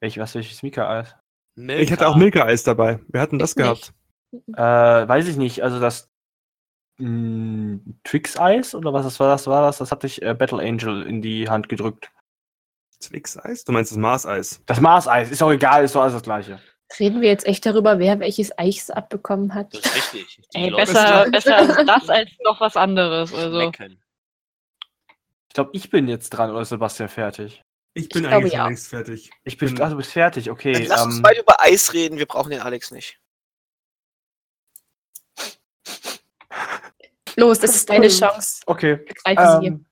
[0.00, 1.14] Welch, was welches Mika-Eis?
[1.56, 3.00] Ich hatte auch Milka-Eis dabei.
[3.08, 3.92] Wer hat denn das Ich gehabt?
[4.32, 5.62] Äh, weiß ich nicht.
[5.62, 6.10] Also das
[6.98, 9.46] mh, Twix-Eis oder was das war das?
[9.46, 9.78] War das?
[9.78, 12.10] Das hatte ich äh, Battle Angel in die Hand gedrückt.
[13.00, 13.64] Twix-Eis?
[13.64, 14.62] Du meinst das Mars-Eis?
[14.66, 16.60] Das Mars-Eis, ist auch egal, ist doch alles das gleiche.
[16.98, 19.74] Reden wir jetzt echt darüber, wer welches Eis abbekommen hat?
[19.74, 20.40] Das ist richtig.
[20.54, 23.34] Ey, besser, besser das als noch was anderes.
[23.34, 23.60] Also.
[23.60, 24.00] schmecken.
[25.48, 27.64] Ich glaube, ich bin jetzt dran oder ist Sebastian fertig?
[27.94, 28.58] Ich bin Ich glaube, eigentlich ja.
[28.60, 29.30] schon längst fertig.
[29.44, 30.84] Ich bin, ach, du bist fertig, Dann okay.
[30.86, 33.18] lass uns Ähm, weiter über Eis reden, wir brauchen den Alex nicht.
[37.36, 38.62] Los, das ist deine Chance.
[38.66, 39.04] okay.
[39.24, 39.84] Ergreife sie.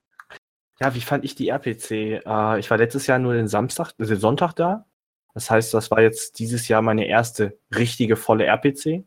[0.81, 1.91] Ja, wie fand ich die RPC?
[2.27, 4.87] Äh, ich war letztes Jahr nur den Samstag, also den Sonntag da.
[5.35, 9.05] Das heißt, das war jetzt dieses Jahr meine erste richtige volle RPC.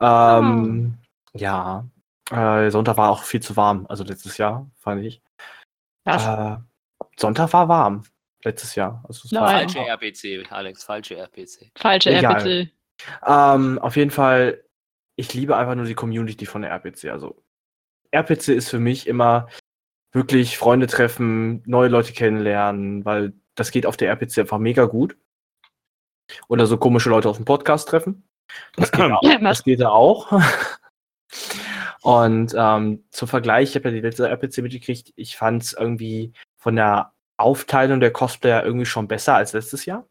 [0.00, 0.96] Ähm,
[1.32, 1.84] Ja,
[2.30, 5.22] äh, Sonntag war auch viel zu warm, also letztes Jahr, fand ich.
[6.04, 6.24] Was?
[6.24, 6.56] Äh,
[7.16, 8.04] Sonntag war warm,
[8.44, 9.04] letztes Jahr.
[9.06, 9.68] Also es war Nein.
[9.68, 11.70] Falsche RPC, Alex, falsche RPC.
[11.76, 12.46] Falsche Egal.
[12.46, 12.72] RPC.
[13.26, 14.62] Ähm, auf jeden Fall,
[15.16, 17.10] ich liebe einfach nur die Community von der RPC.
[17.10, 17.42] Also,
[18.12, 19.48] RPC ist für mich immer
[20.12, 25.16] wirklich Freunde treffen, neue Leute kennenlernen, weil das geht auf der RPC einfach mega gut.
[26.48, 28.28] Oder so komische Leute auf dem Podcast treffen.
[28.74, 30.32] Das geht, auch, Ja, das geht da auch.
[32.02, 36.32] Und ähm, zum Vergleich, ich habe ja die letzte RPC mitgekriegt, ich fand es irgendwie
[36.56, 40.08] von der Aufteilung der Cosplayer irgendwie schon besser als letztes Jahr.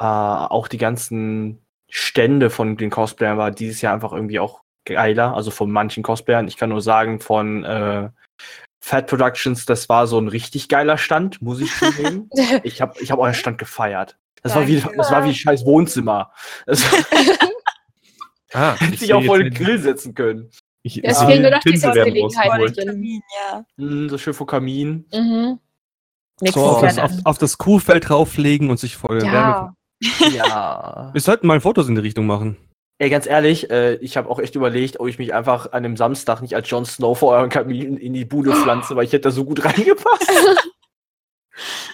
[0.00, 5.34] Äh, auch die ganzen Stände von den Cosplayern war dieses Jahr einfach irgendwie auch geiler,
[5.34, 6.48] also von manchen Cosplayern.
[6.48, 8.10] Ich kann nur sagen, von äh,
[8.80, 12.28] Fat Productions, das war so ein richtig geiler Stand, muss ich zugeben.
[12.62, 14.16] ich habe ich hab euren Stand gefeiert.
[14.42, 16.32] Das war, wie, das war wie scheiß Wohnzimmer.
[16.66, 16.82] Das
[18.52, 20.50] Ah, hätte ich ich auch jetzt den Grill setzen können.
[20.82, 22.76] Ich, Ja, es fehlen nur noch die Pinsel werden Sitzgelegenheiten rausgeholt.
[22.76, 22.86] drin.
[22.88, 23.20] Kamin,
[23.52, 23.64] ja.
[23.76, 25.04] Mm, so schön vor Kamin.
[25.12, 25.58] Mhm.
[26.42, 29.74] So auf das, auf, auf das Kuhfeld drauflegen und sich voll Wärme.
[30.18, 31.10] Ja, Ja.
[31.12, 32.56] Wir sollten mal Fotos in die Richtung machen.
[33.00, 35.96] Ey, ganz ehrlich, äh, ich habe auch echt überlegt, ob ich mich einfach an dem
[35.96, 39.22] Samstag nicht als Jon Snow vor eurem Kamin in die Bude pflanze, weil ich hätte
[39.28, 40.30] da so gut reingepasst.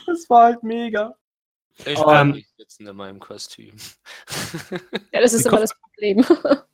[0.06, 1.14] das war halt mega.
[1.84, 3.76] Ich Ähm, kann nicht sitzen in meinem Kostüm.
[5.12, 6.24] ja, das ist Die immer Kopf- das Problem.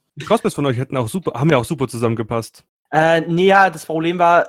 [0.16, 2.64] Die Cosplays von euch hätten auch super, haben ja auch super zusammengepasst.
[2.90, 4.46] Äh, nee, ja, das Problem war,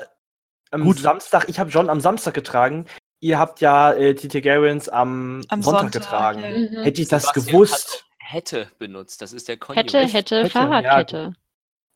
[0.72, 1.00] am Gut.
[1.00, 2.86] Samstag, ich habe John am Samstag getragen.
[3.22, 6.42] Ihr habt ja äh, TT Garens am, Am Sonntag, Sonntag, getragen.
[6.42, 6.50] ja.
[6.80, 6.84] Mhm.
[6.84, 9.22] Hätte ich das Sebastian gewusst, hat auch hätte benutzt.
[9.22, 9.94] Das ist der Konjunktiv.
[10.02, 11.34] Hätte, hätte, Hätte, Fahrradkette.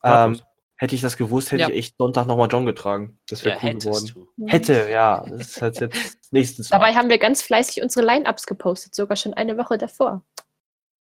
[0.04, 0.40] ähm,
[0.76, 1.68] hätte ich das gewusst, hätte Ja.
[1.68, 3.18] ich echt Sonntag nochmal John getragen.
[3.28, 4.28] Das Ja, wäre cool hättest geworden.
[4.36, 4.46] du.
[4.46, 5.24] Hätte, ja.
[5.28, 9.34] Das ist halt jetzt nächstes Dabei haben wir ganz fleißig unsere Line-Ups gepostet, sogar schon
[9.34, 10.22] eine Woche davor.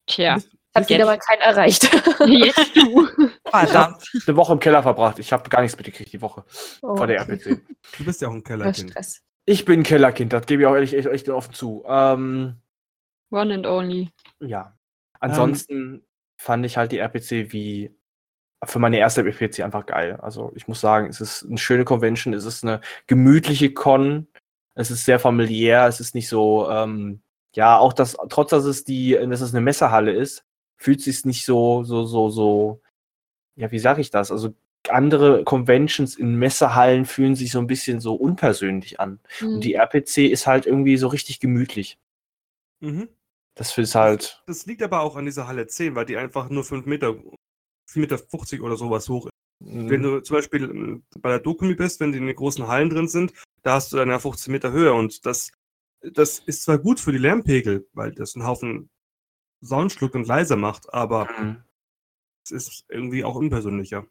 [0.07, 0.37] Tja.
[0.75, 1.83] Hat wieder mal keinen erreicht.
[2.27, 3.07] Jetzt du.
[3.49, 4.03] Verdammt.
[4.27, 5.17] Eine Woche im Keller verbracht.
[5.17, 6.43] Ich habe gar nichts mitgekriegt die Woche
[6.83, 7.21] Oh, vor der.
[7.21, 7.61] RPC.
[7.97, 8.91] Du bist ja auch ein Kellerkind.
[8.91, 9.21] Stress.
[9.45, 11.83] Ich bin ein Kellerkind, das gebe ich auch ehrlich echt, echt offen zu.
[11.87, 12.57] Ähm,
[13.31, 14.09] One and only.
[14.39, 14.76] ja.
[15.19, 16.03] Ansonsten
[16.37, 17.91] fand ich halt die RPC wie
[18.63, 20.17] für meine erste RPC einfach geil.
[20.21, 24.27] Also ich muss sagen, es ist eine schöne Convention, es ist eine gemütliche Con,
[24.75, 27.21] es ist sehr familiär, es ist nicht so, ähm,
[27.55, 30.43] ja, auch das, trotz dass es die, dass es eine Messehalle ist,
[30.77, 32.81] fühlt sich nicht so, so, so, so,
[33.55, 34.31] ja, wie sage ich das?
[34.31, 34.53] Also
[34.89, 39.19] andere Conventions in Messehallen fühlen sich so ein bisschen so unpersönlich an.
[39.39, 39.55] Hm.
[39.55, 41.97] Und die RPC ist halt irgendwie so richtig gemütlich.
[42.79, 43.09] Mhm.
[43.57, 46.63] Das ist halt, Das liegt aber auch an dieser Halle 10, weil die einfach nur
[46.63, 47.09] 5 Meter,
[47.89, 49.31] 4,50 Meter oder sowas hoch ist.
[49.59, 52.89] Wenn du zum Beispiel ähm, bei der Dokumi bist, wenn die in den großen Hallen
[52.89, 55.51] drin sind, da hast du dann ja 15 Meter Höhe und das,
[56.01, 58.89] das ist zwar gut für die Lärmpegel, weil das einen Haufen
[59.63, 61.63] Sound schluckt und leiser macht, aber Mhm.
[62.43, 64.05] es ist irgendwie auch unpersönlicher.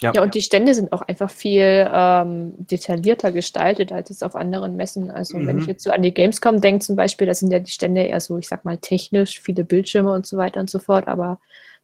[0.00, 0.12] Ja.
[0.14, 4.76] Ja, und die Stände sind auch einfach viel ähm, detaillierter gestaltet als es auf anderen
[4.76, 5.10] Messen.
[5.10, 5.62] Also wenn Mhm.
[5.62, 8.20] ich jetzt so an die Gamescom denke zum Beispiel, da sind ja die Stände eher
[8.20, 11.38] so, ich sag mal, technisch, viele Bildschirme und so weiter und so fort, aber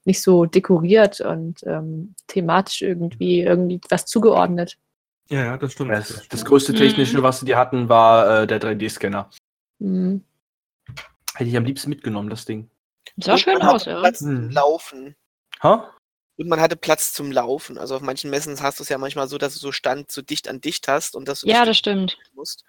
[0.04, 4.78] nicht so dekoriert und ähm, thematisch irgendwie irgendwie was zugeordnet.
[5.28, 5.90] Ja, ja, das stimmt.
[5.90, 9.28] das, das größte technische, was die hatten, war äh, der 3D-Scanner.
[9.80, 10.22] Mhm.
[11.34, 12.70] Hätte ich am liebsten mitgenommen, das Ding.
[13.18, 14.02] Sah schön aus, ja.
[14.20, 14.50] Mhm.
[14.50, 15.16] Laufen.
[15.62, 15.90] Ha?
[16.38, 17.78] Und man hatte Platz zum Laufen.
[17.78, 20.22] Also auf manchen Messen hast du es ja manchmal so, dass du so Stand so
[20.22, 22.18] dicht an dicht hast und dass du Ja, das stimmt.
[22.34, 22.64] musst.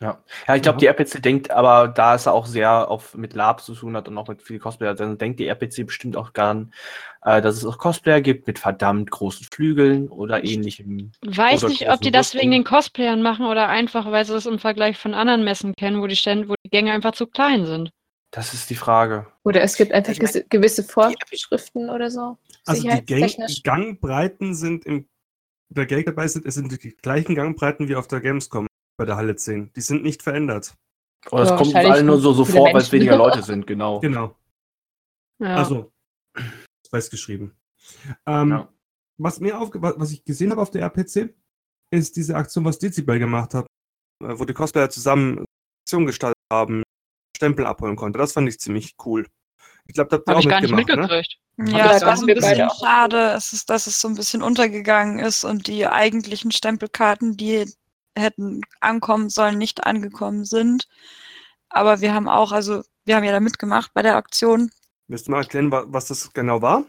[0.00, 0.22] Ja.
[0.48, 3.74] Ja, ich glaube, die RPC denkt, aber da es auch sehr auf, mit Lab zu
[3.74, 6.74] tun hat und auch mit viel Cosplayer, dann denkt die RPC bestimmt auch gern,
[7.22, 11.12] äh, dass es auch Cosplayer gibt mit verdammt großen Flügeln oder ähnlichem.
[11.22, 14.46] Weiß Oder nicht, ob die das wegen den Cosplayern machen oder einfach, weil sie es
[14.46, 17.64] im Vergleich von anderen Messen kennen, wo die Stände, wo die Gänge einfach zu klein
[17.64, 17.90] sind.
[18.34, 19.26] Das ist die Frage.
[19.44, 22.36] Oder es gibt einfach Ich mein, gese- gewisse Vorschriften oder so.
[22.66, 23.62] Also die Gang sicherheitstechnisch.
[23.62, 25.06] Gangbreiten sind im
[25.70, 28.66] der Gag dabei sind, es sind die gleichen Gangbreiten wie auf der Gamescom
[28.96, 29.72] bei der Halle 10.
[29.74, 30.74] Die sind nicht verändert.
[31.30, 33.98] Oder es Ja, kommt allen nur so, so vor, weil es weniger Leute sind, genau.
[34.00, 34.36] Genau.
[35.40, 35.56] Ja.
[35.56, 35.90] Also,
[36.90, 37.56] weiß geschrieben.
[38.26, 38.68] Ähm, Ja.
[39.18, 41.34] was, mir aufge wa- was ich gesehen habe auf der RPC,
[41.92, 43.66] ist diese Aktion, was Dezibel gemacht hat,
[44.22, 45.44] äh, wo die Cosplayer zusammen eine
[45.84, 46.82] Aktion gestaltet haben,
[47.36, 48.18] Stempel abholen konnte.
[48.18, 49.26] Das fand ich ziemlich cool.
[49.86, 50.76] Ich glaube, da habt ihr Habe auch ich gar nicht ne?
[50.76, 51.36] mitgekriegt.
[51.58, 54.14] Ja, Ja, es da war so ein bisschen schade, es ist, dass es so ein
[54.14, 57.64] bisschen untergegangen ist und die eigentlichen Stempelkarten, die
[58.16, 60.88] hätten ankommen sollen, nicht angekommen sind.
[61.68, 64.70] Aber wir haben auch, also wir haben ja da mitgemacht bei der Aktion.
[65.08, 66.84] Willst du mal erklären, wa- was das genau war?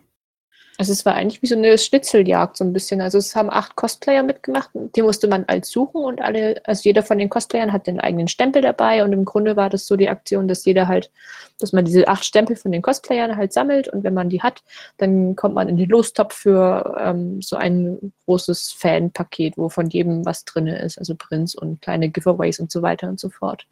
[0.78, 3.00] Also es war eigentlich wie so eine Schnitzeljagd so ein bisschen.
[3.00, 7.02] Also es haben acht Cosplayer mitgemacht, die musste man als suchen und alle, also jeder
[7.02, 10.10] von den Cosplayern hat den eigenen Stempel dabei und im Grunde war das so die
[10.10, 11.12] Aktion, dass jeder halt,
[11.60, 14.64] dass man diese acht Stempel von den Cosplayern halt sammelt und wenn man die hat,
[14.98, 20.26] dann kommt man in den Lostopf für ähm, so ein großes Fanpaket, wo von jedem
[20.26, 23.66] was drin ist, also Prints und kleine Giveaways und so weiter und so fort.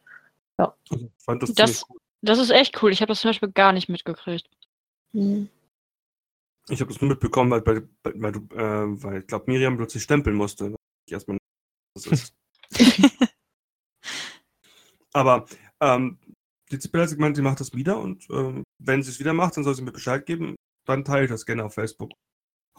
[0.56, 1.98] Also, ich fand das, Das- cool.
[2.26, 2.94] Das ist echt cool.
[2.94, 4.48] Ich habe das zum Beispiel gar nicht mitgekriegt.
[5.12, 5.50] Mhm.
[6.70, 10.04] Ich habe das nur mitbekommen, weil, weil, weil, du, äh, weil ich glaube, Miriam plötzlich
[10.04, 10.76] stempeln musste.
[11.06, 11.38] Ich erstmal
[11.96, 12.34] was das ist.
[15.14, 15.46] Aber
[15.82, 16.18] ähm,
[16.72, 19.58] die Zipel hat gemeint, sie macht das wieder und ähm, wenn sie es wieder macht,
[19.58, 20.56] dann soll sie mir Bescheid geben.
[20.88, 22.12] Dann teile ich das gerne auf Facebook.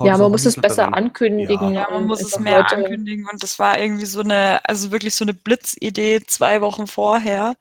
[0.01, 0.95] Ja, man muss es besser dann.
[0.95, 1.73] ankündigen.
[1.73, 1.83] Ja.
[1.83, 4.91] Ja, man und muss es mehr Leute- ankündigen und das war irgendwie so eine, also
[4.91, 7.55] wirklich so eine Blitzidee zwei Wochen vorher,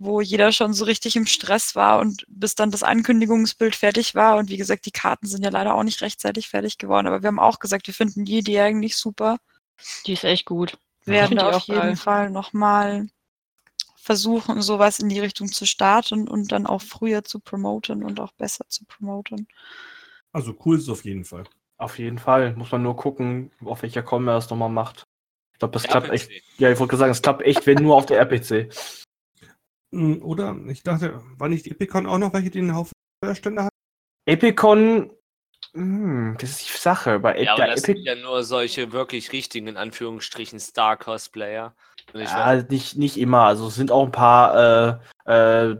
[0.00, 4.38] wo jeder schon so richtig im Stress war und bis dann das Ankündigungsbild fertig war
[4.38, 7.28] und wie gesagt, die Karten sind ja leider auch nicht rechtzeitig fertig geworden, aber wir
[7.28, 9.36] haben auch gesagt, wir finden die Idee eigentlich super.
[10.06, 10.78] Die ist echt gut.
[11.04, 11.96] Wir werden ich auf auch jeden geil.
[11.96, 13.08] Fall nochmal
[13.96, 18.32] versuchen, sowas in die Richtung zu starten und dann auch früher zu promoten und auch
[18.32, 19.46] besser zu promoten.
[20.32, 21.44] Also cool ist es auf jeden Fall.
[21.76, 22.56] Auf jeden Fall.
[22.56, 25.04] Muss man nur gucken, auf welcher Com er das nochmal macht.
[25.52, 26.14] Ich glaube, das klappt RPC.
[26.14, 26.30] echt.
[26.58, 28.74] Ja, ich wollte gerade sagen, es klappt echt, wenn nur auf der RPC.
[29.90, 32.92] Mm, Oder ich dachte, war nicht die Epicon auch noch welche, die einen Haufen
[33.34, 33.70] Stände hat?
[34.26, 35.10] Epicon,
[35.72, 37.20] hm, das ist die Sache.
[37.20, 41.74] Bei Ja, aber das sind Epic, ja nur solche wirklich richtigen, in Anführungsstrichen, Star-Cosplayer.
[42.14, 43.44] Ja, nicht, nicht immer.
[43.44, 45.76] Also es sind auch ein paar, äh, äh,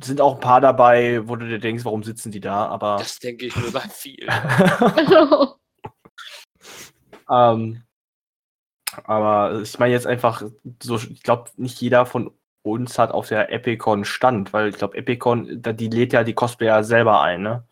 [0.00, 2.66] sind auch ein paar dabei, wo du dir denkst, warum sitzen die da?
[2.66, 4.28] Aber das denke ich mir bei viel.
[7.30, 7.82] ähm,
[9.04, 10.42] aber ich meine jetzt einfach,
[10.82, 14.96] so, ich glaube, nicht jeder von uns hat auf der Epicon Stand, weil ich glaube,
[14.96, 17.66] Epicon, da- die lädt ja die Cosplayer selber ein, ne?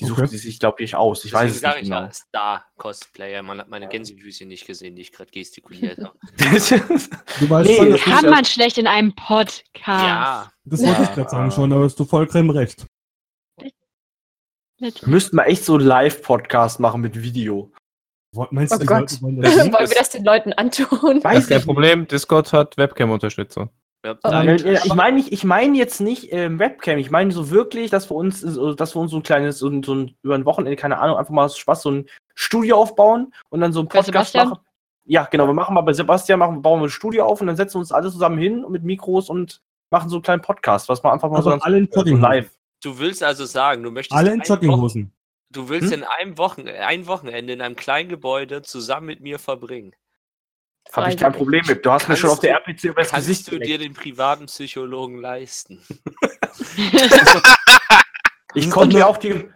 [0.00, 0.30] Die suchen Okay.
[0.30, 1.24] sie sich, glaube ich, aus.
[1.24, 2.08] Ich weiß es nicht ich genau.
[2.10, 3.42] Star-Cosplayer.
[3.44, 6.18] Man hat meine Gänsefüßchen nicht gesehen, die ich gerade gestikuliert habe.
[7.38, 9.62] Du weißt Nee, schon, das kann man schlecht in einem Podcast.
[9.86, 11.14] ja, das wollte ich Ja.
[11.14, 12.86] gerade sagen schon, aber hast du vollkommen recht.
[14.80, 17.70] Wir müssten mal echt so einen Live-Podcast machen mit Video.
[18.50, 19.00] Meinst du, Oh die Gott.
[19.12, 21.20] Leute wollen das Wollen wir das den Leuten antun?
[21.20, 23.70] Das ist kein Problem, Discord hat Webcam-Unterstützung.
[24.04, 24.28] Ja, Oh.
[24.28, 28.10] nein, Ja, ich meine ich meine jetzt nicht ähm, Webcam, ich meine so wirklich, dass
[28.10, 30.44] wir uns, so- dass wir uns so ein kleines, so ein, so ein über ein
[30.44, 33.88] Wochenende, keine Ahnung, einfach mal aus Spaß so ein Studio aufbauen und dann so ein
[33.88, 34.58] Podcast machen.
[35.06, 37.56] Ja, genau, wir machen mal bei Sebastian, machen, bauen wir ein Studio auf und dann
[37.56, 41.02] setzen wir uns alle zusammen hin mit Mikros und machen so einen kleinen Podcast, was
[41.02, 42.50] man einfach mal Also so, ganz, alle in äh, so live.
[42.82, 45.12] Du willst also sagen, du möchtest Alle in Jogginghosen.
[45.50, 46.00] Du willst Hm?
[46.02, 49.94] in einem Wochen, ein Wochenende in einem kleinen Gebäude zusammen mit mir verbringen.
[50.92, 51.32] Habe ich kein.
[51.32, 51.84] Problem mit.
[51.84, 54.46] Du hast mir schon auf der RPC über das Kannst Gesicht du dir den privaten
[54.46, 55.82] Psychologen leisten?
[58.56, 59.48] Ich konnte mir auch die,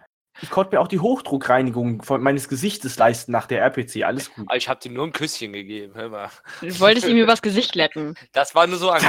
[0.42, 4.02] ich konnte mir auch die Hochdruckreinigung von meines Gesichtes leisten nach der RPC.
[4.02, 4.46] Alles gut.
[4.48, 6.30] Ah, Ich habe dir nur ein Küsschen gegeben, hör mal.
[6.60, 8.16] Du wolltest ihm übers Gesicht lecken.
[8.32, 9.06] Das war nur so sagen.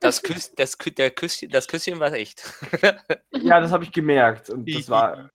[0.00, 2.42] Das, Küss, das, Kü- der Küsschen, das Küsschen war echt.
[3.32, 4.48] Ja, das habe ich gemerkt.
[4.48, 5.28] Und das war.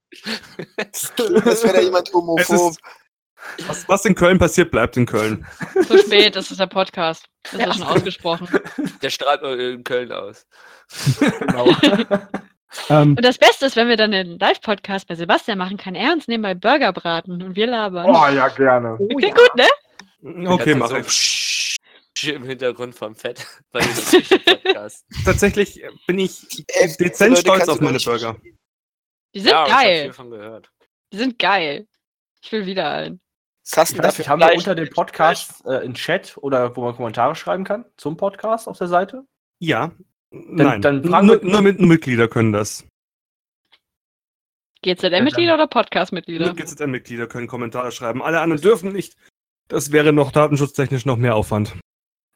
[0.78, 2.72] Das wäre da jemand Es homophob.
[2.72, 2.80] ist,
[3.68, 5.46] was, was in Köln passiert, bleibt in Köln.
[5.88, 7.26] Zu spät, das ist der Podcast.
[7.52, 8.48] Das ist schon ausgesprochen.
[9.02, 10.46] Der strahlt nur in Köln aus.
[11.40, 11.68] genau.
[12.90, 16.12] Ähm, Und das Beste ist, wenn wir dann einen Live-Podcast bei Sebastian machen, kann er
[16.12, 18.08] uns nebenbei Burger braten und wir labern.
[18.10, 18.98] Oh ja, gerne.
[18.98, 20.48] Klingt gut, ne?
[20.50, 21.78] okay, Kannst mach ich.
[22.18, 25.06] so im Hintergrund vom Fett bei diesem Podcast.
[25.24, 28.38] Tatsächlich bin ich Äh, dezent stolz auf meine Burger.
[29.36, 30.04] Die sind ja, ich hab geil.
[30.06, 30.72] viel von gehört.
[31.12, 31.88] Die sind geil.
[32.42, 33.22] Ich will wieder einen.
[33.66, 36.38] Was hast du Ich weiß dafür nicht, haben wir unter dem Podcast äh, einen Chat
[36.38, 39.26] oder wo man Kommentare schreiben kann zum Podcast auf der Seite?
[39.60, 39.92] Ja.
[40.32, 42.86] Nein, dann nur, wir- nur, mit, nur Mitglieder können das.
[44.82, 46.54] GZM-Mitglieder oder Podcast-Mitglieder?
[46.54, 48.22] GZM-Mitglieder können Kommentare schreiben.
[48.22, 49.16] Alle anderen dürfen nicht.
[49.70, 51.74] Das wäre noch datenschutztechnisch noch mehr Aufwand.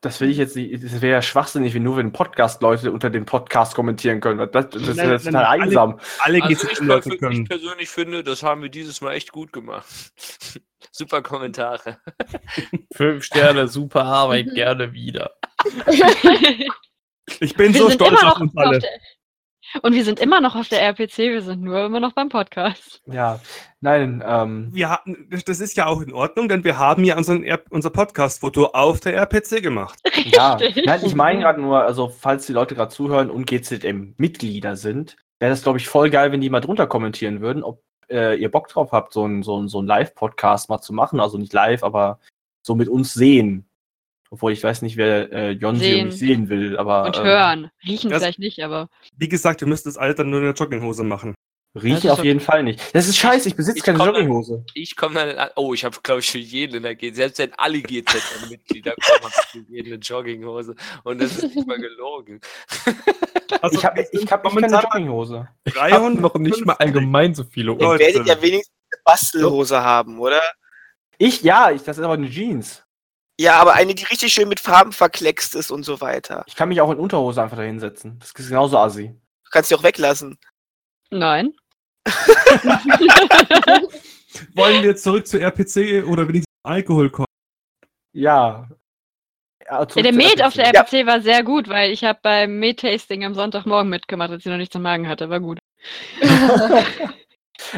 [0.02, 0.82] Das will ich jetzt nicht.
[0.82, 4.38] Das wäre ja schwachsinnig, wenn nur wenn Podcast-Leute unter dem Podcast kommentieren können.
[4.52, 6.00] Das, das ist Nein, ja nein, total alle- einsam.
[6.20, 7.46] Alle Also ich, GZM-Leute ich können.
[7.46, 9.88] persönlich finde, das haben wir dieses Mal echt gut gemacht.
[10.97, 11.97] Super Kommentare.
[12.95, 15.31] Fünf Sterne, super Arbeit, gerne wieder.
[17.41, 18.79] Ich bin Wir so sind stolz immer auf noch uns auf alle.
[18.79, 18.89] der,
[19.83, 23.01] und wir sind immer noch auf der RPC, wir sind nur immer noch beim Podcast.
[23.05, 23.41] Ja,
[23.81, 27.43] nein, ähm, Wir hatten, das ist ja auch in Ordnung, denn wir haben ja unseren,
[27.43, 29.99] R- unser Podcast-Foto auf der RPC gemacht.
[30.25, 30.57] ja.
[30.86, 35.51] Nein, ich meine gerade nur, also falls die Leute gerade zuhören und GZM-Mitglieder sind, wäre
[35.51, 38.67] das, glaube ich, voll geil, wenn die mal drunter kommentieren würden, ob äh, ihr Bock
[38.70, 41.20] drauf habt, so einen so ein- so ein Live-Podcast mal zu machen.
[41.20, 42.20] Also nicht live, aber
[42.65, 43.65] so mit uns sehen.
[44.30, 46.00] Obwohl ich weiß nicht, wer äh, Jonsi Sehen.
[46.02, 47.72] und mich sehen will, aber Und ähm, hören.
[47.86, 48.89] Riechen das- vielleicht nicht, aber.
[49.15, 51.34] Wie gesagt, wir müssen das alle dann nur in der Jogginghose machen.
[51.73, 52.27] Das riechen ist auf okay.
[52.30, 52.82] jeden Fall nicht.
[52.95, 54.65] Das ist scheiße, ich besitze Ich keine komm- Jogginghose.
[54.73, 55.49] Ich komme dann an.
[55.56, 57.15] Oh, ich habe, glaube ich, für jeden in der GZ.
[57.15, 60.75] Selbst wenn alle GZ-Mitglieder kommen, habe ich für jeden eine Jogginghose.
[61.03, 62.41] Und das ist nicht mal gelogen.
[63.62, 65.47] Also, Ich habe ich hab keine Jogginghose.
[65.63, 66.80] Ich habe noch nicht mal 350.
[66.82, 68.03] allgemein so viele Ihr Leute.
[68.03, 70.41] werdet ja wenigstens eine Bastelhose haben, oder?
[71.17, 72.84] Ich, ja, ich, das ist aber eine Jeans.
[73.39, 76.43] Ja, aber eine, die richtig schön mit Farben verkleckst ist und so weiter.
[76.47, 78.19] Ich kann mich auch in Unterhose einfach da hinsetzen.
[78.19, 79.08] Das ist genauso assi.
[79.45, 80.38] Du kannst sie auch weglassen.
[81.12, 81.54] Nein.
[84.56, 87.26] Wollen wir zurück zur RPC oder wenigstens Alkohol kommen?
[88.13, 88.67] Ja.
[89.65, 90.82] ja Ja, der Met auf der Ja.
[90.82, 94.58] RPC war sehr gut, weil ich habe beim Met-Tasting am Sonntagmorgen mitgemacht, als ich noch
[94.58, 95.30] nichts im Magen hatte.
[95.30, 95.60] War gut.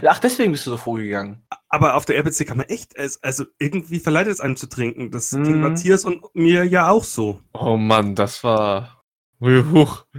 [0.06, 1.42] Ach, deswegen bist du so vorgegangen.
[1.70, 5.10] Aber auf der RPC kann man echt, es- also irgendwie verleitet es einem zu trinken.
[5.12, 5.44] Das Mhm.
[5.46, 7.40] ging Matthias und mir ja auch so.
[7.54, 9.04] Oh Mann, das war.
[9.42, 10.06] Huch.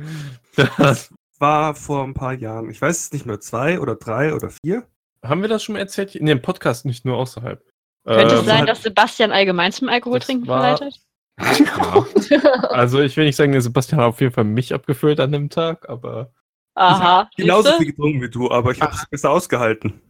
[0.78, 2.70] Das, War vor ein paar Jahren.
[2.70, 4.86] Ich weiß es nicht mehr, zwei oder drei oder vier.
[5.24, 6.14] haben wir das schon mal erzählt?
[6.14, 7.62] In dem Podcast, nicht nur außerhalb.
[8.06, 11.00] Könnte es Ähm, sein, halt- dass Sebastian allgemein zum Alkoholtrinken war- verleitet?
[11.40, 12.06] ja.
[12.70, 15.48] Also ich will nicht sagen, der Sebastian hat auf jeden Fall mich abgefüllt an dem
[15.50, 16.32] Tag, aber
[16.74, 17.28] Aha.
[17.36, 17.78] Genauso siehste?
[17.78, 20.00] viel getrunken wie du, aber ich habe es besser ausgehalten.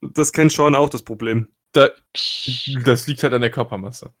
[0.00, 1.48] Das kennt Sean auch das Problem.
[1.72, 1.90] da,
[2.84, 4.12] das liegt halt an der Körpermasse.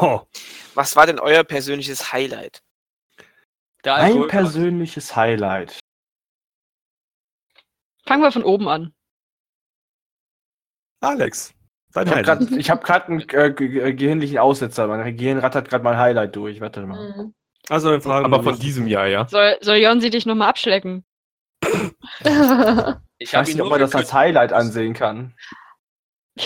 [0.00, 0.20] Oh,
[0.74, 2.62] Was war denn euer persönliches Highlight?
[3.84, 5.78] Der Mein persönliches Highlight.
[8.06, 8.94] Fangen wir von oben an.
[11.00, 11.54] Alex,
[11.92, 12.48] dein Ich habe Highlight.
[12.50, 14.86] gerade hab grad einen äh, ge- gehirnlichen Aussetzer.
[14.86, 16.60] Mein Gehirn rattert gerade mein Highlight durch.
[16.60, 17.12] Warte mal.
[17.16, 17.34] Mhm.
[17.68, 19.26] Also dann fragen Aber wir von diesem Jahr, ja.
[19.28, 21.04] Soll, soll Jonsi dich nochmal abschlecken?
[23.18, 24.12] Ich weiß nicht, ob man das als.
[24.12, 25.34] Highlight ansehen kann.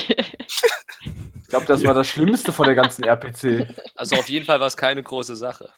[1.40, 3.74] Ich glaube, das war das Schlimmste von der ganzen RPC.
[3.96, 5.72] Also auf jeden Fall war es keine große Sache.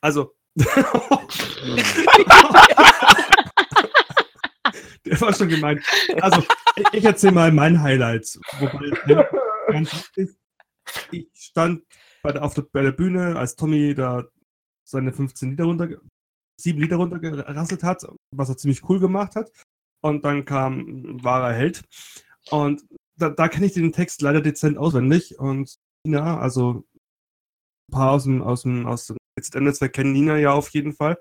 [0.00, 0.36] Also.
[5.04, 5.84] Der war schon gemeint.
[6.20, 6.42] Also,
[6.92, 8.38] ich- erzähle mal mein Highlight.
[8.60, 9.28] Wobei ja,
[9.68, 10.36] ganz wichtig,
[11.10, 11.82] ich stand
[12.22, 14.24] bei der, auf der, bei der Bühne, als Tommy da
[14.84, 15.88] seine 15 Lieder runter
[16.60, 19.50] sieben Lieder runtergerasselt hat, was er ziemlich cool gemacht hat.
[20.04, 21.82] Und dann kam ein wahrer Held.
[22.50, 22.84] Und
[23.18, 25.38] da, da kenne ich den Text leider dezent auswendig.
[25.38, 25.74] Und
[26.06, 26.84] Nina, also
[27.88, 29.16] ein paar aus dem, aus dem, aus dem
[29.54, 31.18] Netzwerk kennen Nina ja auf jeden Fall,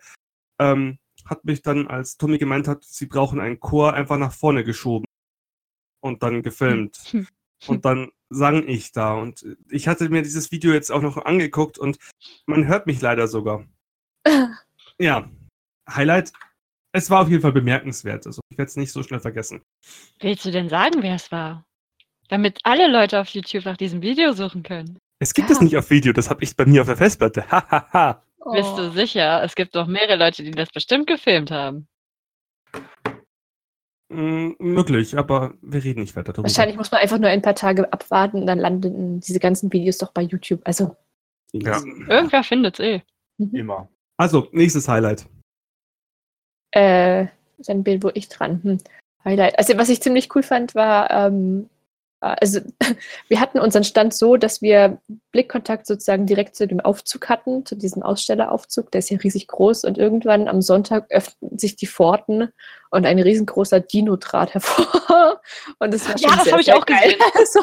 [0.59, 4.64] ähm, hat mich dann, als Tommy gemeint hat, sie brauchen einen Chor, einfach nach vorne
[4.64, 5.05] geschoben
[6.01, 6.97] und dann gefilmt.
[7.68, 9.14] Und dann sang ich da.
[9.14, 11.99] Und ich hatte mir dieses Video jetzt auch noch angeguckt und
[12.47, 13.66] man hört mich leider sogar.
[14.99, 15.28] Ja,
[15.89, 16.32] Highlight.
[16.91, 18.28] Es war auf jeden Fall bemerkenswert.
[18.28, 19.64] Also ich werde es nicht so schnell vergessen.
[20.20, 21.66] Willst du denn sagen, wer es war?
[22.28, 24.99] Damit alle Leute auf YouTube nach diesem Video suchen können.
[25.22, 25.55] Es gibt Ja.
[25.55, 27.45] es nicht auf Video, das habe ich bei mir auf der Festplatte.
[27.51, 28.24] Hahaha.
[28.53, 29.43] Bist du sicher?
[29.43, 31.88] Es gibt doch mehrere Leute, die das bestimmt gefilmt haben.
[34.09, 36.47] Mm, möglich, aber wir reden nicht weiter darüber.
[36.49, 39.99] Wahrscheinlich muss man einfach nur ein paar Tage abwarten und dann landen diese ganzen Videos
[39.99, 40.61] doch bei YouTube.
[40.65, 40.95] Also,
[41.53, 41.80] Ja.
[42.09, 43.01] Irgendwer findet's eh.
[43.38, 43.89] Immer.
[44.17, 45.28] Also, nächstes Highlight.
[46.74, 47.28] äh,
[47.59, 48.61] dann bin wohl ich dran.
[48.63, 48.78] Hm.
[49.24, 49.57] Highlight.
[49.59, 51.81] Also, was ich ziemlich cool fand, war, ähm, äh,
[52.22, 52.61] also,
[53.28, 54.99] wir hatten unseren Stand so, dass wir
[55.32, 58.91] Blickkontakt sozusagen direkt zu dem Aufzug hatten, zu diesem Ausstelleraufzug.
[58.91, 62.49] Der ist ja riesig groß und irgendwann am Sonntag öffnen sich die Pforten
[62.91, 65.41] und ein riesengroßer Dino trat hervor.
[65.80, 67.15] Und das war Ja, schon das sehr, hab ich auch geil.
[67.15, 67.45] gesehen.
[67.51, 67.61] so,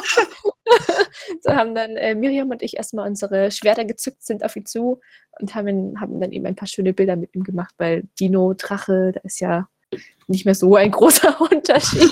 [1.41, 4.99] so haben dann äh, Miriam und ich erstmal unsere Schwerter gezückt, sind auf ihn zu
[5.39, 9.11] und haben, haben dann eben ein paar schöne Bilder mit ihm gemacht, weil Dino, Drache,
[9.13, 9.67] da ist ja
[10.27, 12.11] nicht mehr so ein großer Unterschied.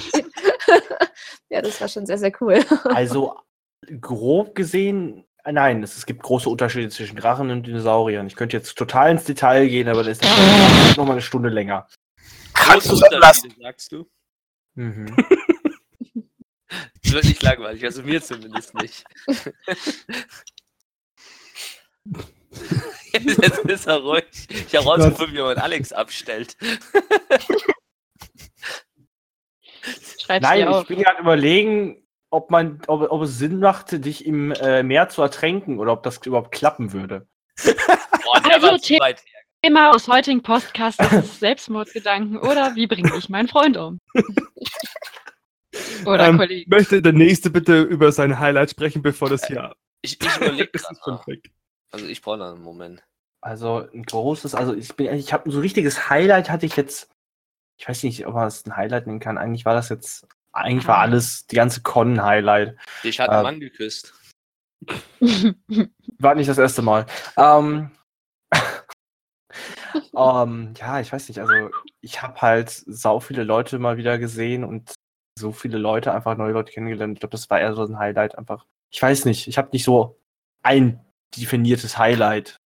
[1.49, 2.63] ja, das war schon sehr, sehr cool.
[2.85, 3.35] Also,
[4.01, 8.27] grob gesehen, nein, es, es gibt große Unterschiede zwischen Drachen und Dinosauriern.
[8.27, 11.87] Ich könnte jetzt total ins Detail gehen, aber das ist noch mal eine Stunde länger.
[12.53, 13.53] Kannst du lassen?
[13.59, 14.09] Sagst du?
[14.75, 15.15] Mhm.
[17.03, 19.05] Das wird nicht langweilig, also mir zumindest nicht.
[23.13, 24.25] Jetzt ist er ruhig.
[24.49, 26.57] Ich habe rausgefunden, wie man Alex abstellt.
[30.19, 34.51] Schreib's Nein, ich bin gerade überlegen, ob man, ob, ob es Sinn macht, dich im
[34.51, 37.27] äh, Meer zu ertränken oder ob das überhaupt klappen würde.
[37.63, 39.41] Boah, der Also, war zu weit her.
[39.63, 43.99] Thema aus heutigen Podcast ist Selbstmordgedanken oder wie bringe ich meinen Freund um?
[46.05, 46.69] Oder Ähm, Kollegen.
[46.69, 49.75] Möchte der Nächste bitte über sein Highlight sprechen, bevor das hier.
[50.01, 51.41] Ich, ich überlege gerade.
[51.91, 53.03] Also ich brauche einen Moment.
[53.41, 57.09] Also ein großes, also ich bin, ich habe so ein richtiges Highlight hatte ich jetzt.
[57.77, 59.37] Ich weiß nicht, ob man das ein Highlight nennen kann.
[59.37, 62.75] Eigentlich war das jetzt, eigentlich war alles die ganze Con Highlight.
[63.03, 64.13] Dich hat ein Ähm, Mann geküsst.
[66.19, 67.05] War nicht das erste Mal.
[67.35, 67.91] Ähm,
[70.15, 71.39] ähm, ja, ich weiß nicht.
[71.39, 71.69] Also
[72.01, 74.93] ich habe halt sau viele Leute mal wieder gesehen und
[75.37, 77.13] so viele Leute einfach neue Leute kennengelernt.
[77.13, 78.65] Ich glaube, das war eher so ein Highlight einfach.
[78.91, 79.47] Ich weiß nicht.
[79.47, 80.19] Ich habe nicht so
[80.63, 81.03] ein
[81.35, 82.57] definiertes Highlight.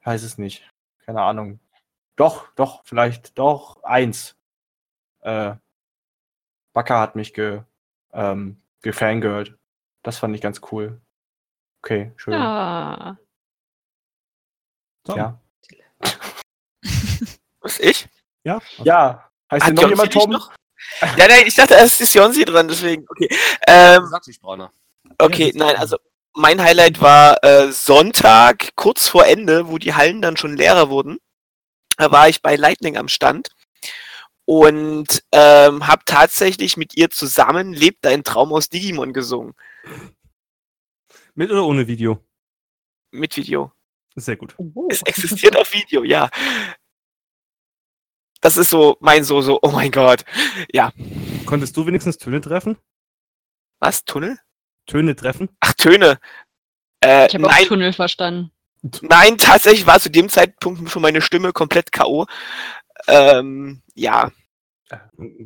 [0.00, 0.68] Ich weiß es nicht.
[1.04, 1.60] Keine Ahnung.
[2.16, 4.36] Doch, doch, vielleicht doch eins.
[5.20, 5.54] Äh,
[6.72, 7.62] Bakker hat mich ge,
[8.12, 9.56] ähm, gefangirlt.
[10.02, 11.00] Das fand ich ganz cool.
[11.82, 12.34] Okay, schön.
[12.34, 13.16] ja.
[15.04, 15.16] Tom.
[15.16, 15.40] Ja.
[17.60, 18.08] Was, ich?
[18.44, 18.60] Ja.
[18.78, 19.30] Ja.
[19.50, 20.30] Heißt denn noch jemand nicht Tom?
[20.30, 20.52] noch?
[21.16, 23.06] Ja, nein, ich dachte, erst ist Jonsi dran, deswegen.
[23.08, 23.28] Okay,
[23.66, 24.08] ähm,
[24.40, 24.72] Brauner.
[25.18, 25.96] okay nein, also
[26.34, 31.18] mein Highlight war äh, Sonntag, kurz vor Ende, wo die Hallen dann schon leerer wurden.
[31.96, 33.48] Da war ich bei Lightning am Stand
[34.44, 39.54] und ähm, habe tatsächlich mit ihr zusammen Lebt dein Traum aus Digimon gesungen.
[41.34, 42.22] Mit oder ohne Video?
[43.10, 43.72] Mit Video.
[44.14, 44.54] Sehr gut.
[44.58, 44.88] Oh.
[44.90, 46.30] Es existiert auf Video, ja.
[48.40, 50.24] Das ist so mein so, so, oh mein Gott.
[50.72, 50.92] Ja.
[51.44, 52.76] Konntest du wenigstens Töne treffen?
[53.80, 54.04] Was?
[54.04, 54.38] Tunnel?
[54.86, 55.48] Töne treffen?
[55.60, 56.18] Ach, Töne.
[57.00, 58.52] Äh, Ich habe auch Tunnel verstanden.
[59.02, 62.26] Nein, tatsächlich war zu dem Zeitpunkt schon meine Stimme komplett K.O.
[63.08, 64.30] Ähm, ja.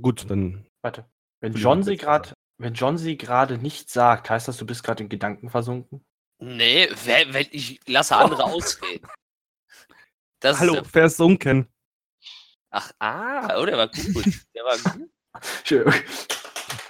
[0.01, 0.67] Gut, dann.
[0.83, 1.07] Warte.
[1.41, 2.05] Wenn John sie bitte.
[2.05, 6.05] gerade, wenn John sie gerade nicht sagt, heißt das, du bist gerade in Gedanken versunken?
[6.39, 9.07] Nee, wer, wenn ich lasse andere ausreden.
[10.41, 11.67] Das Hallo, Ist, versunken.
[12.71, 14.25] ach, ah, oh, der war gut.
[14.55, 15.11] Der war gut.
[15.65, 15.93] Schön.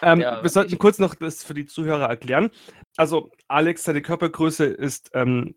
[0.03, 2.51] Ähm, Ja, wir sollten ich- kurz noch das für die Zuhörer erklären.
[2.97, 5.57] Also, Alex, seine Körpergröße ist ähm,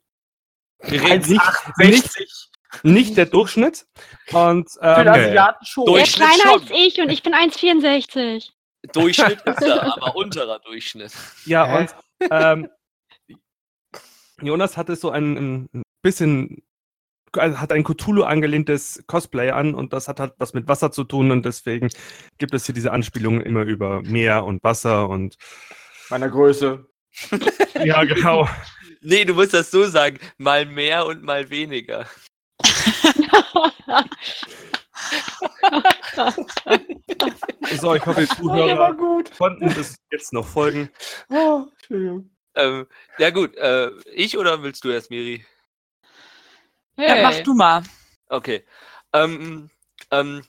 [0.90, 1.30] nicht,
[1.78, 2.50] nicht, 60.
[2.84, 3.86] nicht der Durchschnitt.
[4.32, 5.86] Und Für den ähm, Asiaten schon.
[5.86, 6.62] Der ist kleiner schon.
[6.62, 8.50] als ich und ich bin 1,64.
[8.92, 11.12] Durchschnitt ist er, aber unterer Durchschnitt.
[11.46, 11.78] ja, Hä?
[11.78, 11.96] und
[12.32, 12.70] ähm,
[14.42, 16.64] Jonas hatte so ein, ein bisschen,
[17.38, 21.06] also hat ein Cthulhu angelehntes Cosplay an und das hat halt was mit Wasser zu
[21.06, 21.90] tun und deswegen
[22.38, 25.38] gibt es hier diese Anspielungen immer über Meer und Wasser und
[26.10, 26.86] Meiner Größe.
[27.84, 28.48] ja, genau.
[29.04, 30.20] Nee, du musst das so sagen.
[30.38, 32.08] Mal mehr und mal weniger.
[37.80, 38.96] So, ich hoffe, die Zuhörer
[39.38, 40.90] konnten bis jetzt noch folgen.
[41.30, 42.30] Oh, Entschuldigung.
[42.56, 42.88] Ähm,
[43.18, 45.44] ja gut, äh, ich oder willst du erst, Miri?
[46.98, 47.84] Ja, mach du mal.
[48.30, 48.64] Okay.
[49.12, 49.70] Ähm,
[50.12, 50.44] ähm,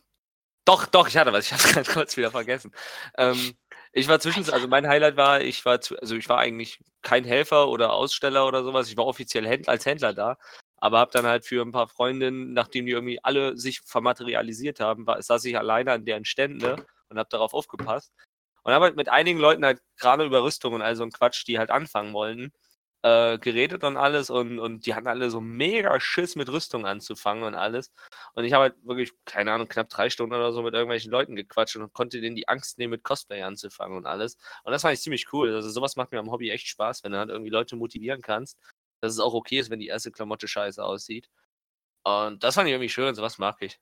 [0.65, 1.47] doch, doch, ich hatte was.
[1.47, 2.73] Ich habe es kurz wieder vergessen.
[3.19, 3.55] Ähm,
[3.93, 7.25] ich war zwischen, also mein Highlight war, ich war, zu, also ich war eigentlich kein
[7.25, 8.89] Helfer oder Aussteller oder sowas.
[8.89, 10.37] Ich war offiziell Händler, als Händler da,
[10.79, 15.07] aber habe dann halt für ein paar Freundinnen, nachdem die irgendwie alle sich vermaterialisiert haben,
[15.07, 18.13] war, saß ich alleine an deren Stände und habe darauf aufgepasst
[18.65, 21.47] und habe halt mit einigen Leuten halt gerade über Rüstung und all so ein Quatsch,
[21.47, 22.53] die halt anfangen wollten,
[23.05, 27.45] äh, geredet und alles und, und die hatten alle so mega Schiss mit Rüstung anzufangen
[27.45, 27.93] und alles.
[28.33, 31.37] Und ich habe halt wirklich, keine Ahnung, knapp drei Stunden oder so mit irgendwelchen Leuten
[31.37, 34.39] gequatscht und konnte denen die Angst nehmen, mit Cosplay anzufangen und alles.
[34.65, 35.55] Und das fand ich ziemlich cool.
[35.55, 38.59] Also sowas macht mir am Hobby echt Spaß, wenn du halt irgendwie Leute motivieren kannst,
[39.03, 41.29] dass es auch okay ist, wenn die erste Klamotte scheiße aussieht.
[42.05, 43.79] Und das fand ich irgendwie schön, sowas mag ich.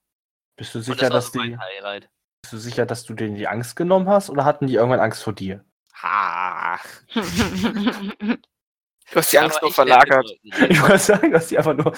[0.57, 2.11] Bist du sicher, das dass so die, Highlight.
[2.43, 5.23] bist du sicher, dass du denen die Angst genommen hast oder hatten die irgendwann Angst
[5.23, 5.65] vor dir?
[5.95, 6.81] Ha.
[9.13, 10.27] Du hast die Angst Aber nur ich verlagert.
[10.43, 11.93] Ich wollte sagen, du hast die einfach nur.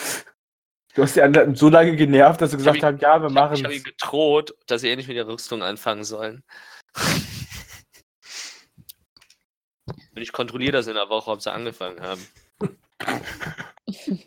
[0.94, 3.36] Du hast die anderen so lange genervt, dass sie Ich gesagt haben, ja, wir Ich
[3.36, 6.42] habe machen hab ihnen gedroht, dass sie endlich mit der Rüstung anfangen sollen.
[9.86, 12.26] Und ich kontrolliere das in der Woche, ob sie angefangen haben.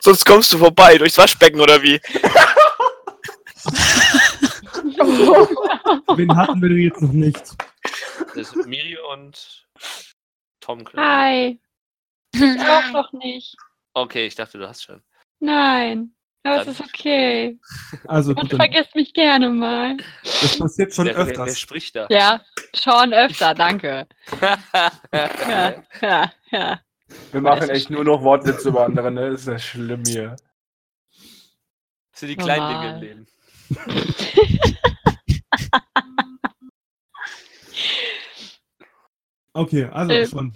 [0.00, 2.00] Sonst kommst du vorbei durchs Waschbecken oder wie?
[6.16, 7.54] Wen hatten wir denn jetzt noch nicht?
[8.34, 9.64] Das ist Miri und
[10.62, 10.80] Tom.
[10.80, 10.96] ich.
[10.96, 11.60] Hi.
[12.34, 13.54] Ich auch noch nicht.
[13.92, 15.02] Okay, ich dachte, du hast schon.
[15.40, 16.14] Nein.
[16.44, 17.58] Aber es ist okay.
[18.08, 19.96] Also Und gut, dann, vergesst mich gerne mal.
[20.24, 21.60] das passiert schon wer, wer, wer öfters.
[21.60, 22.06] spricht da?
[22.10, 22.40] Ja,
[22.74, 24.08] schon öfter, danke.
[25.12, 26.80] Ja, ja, ja.
[27.30, 29.30] Wir machen echt nur noch Wortwitze über andere, ne?
[29.30, 30.34] Das ist ja schlimm hier.
[32.10, 32.94] Das sind die kleinen Dinge Normal.
[32.94, 33.26] im Leben.
[39.54, 40.54] Okay, also Äh, schon.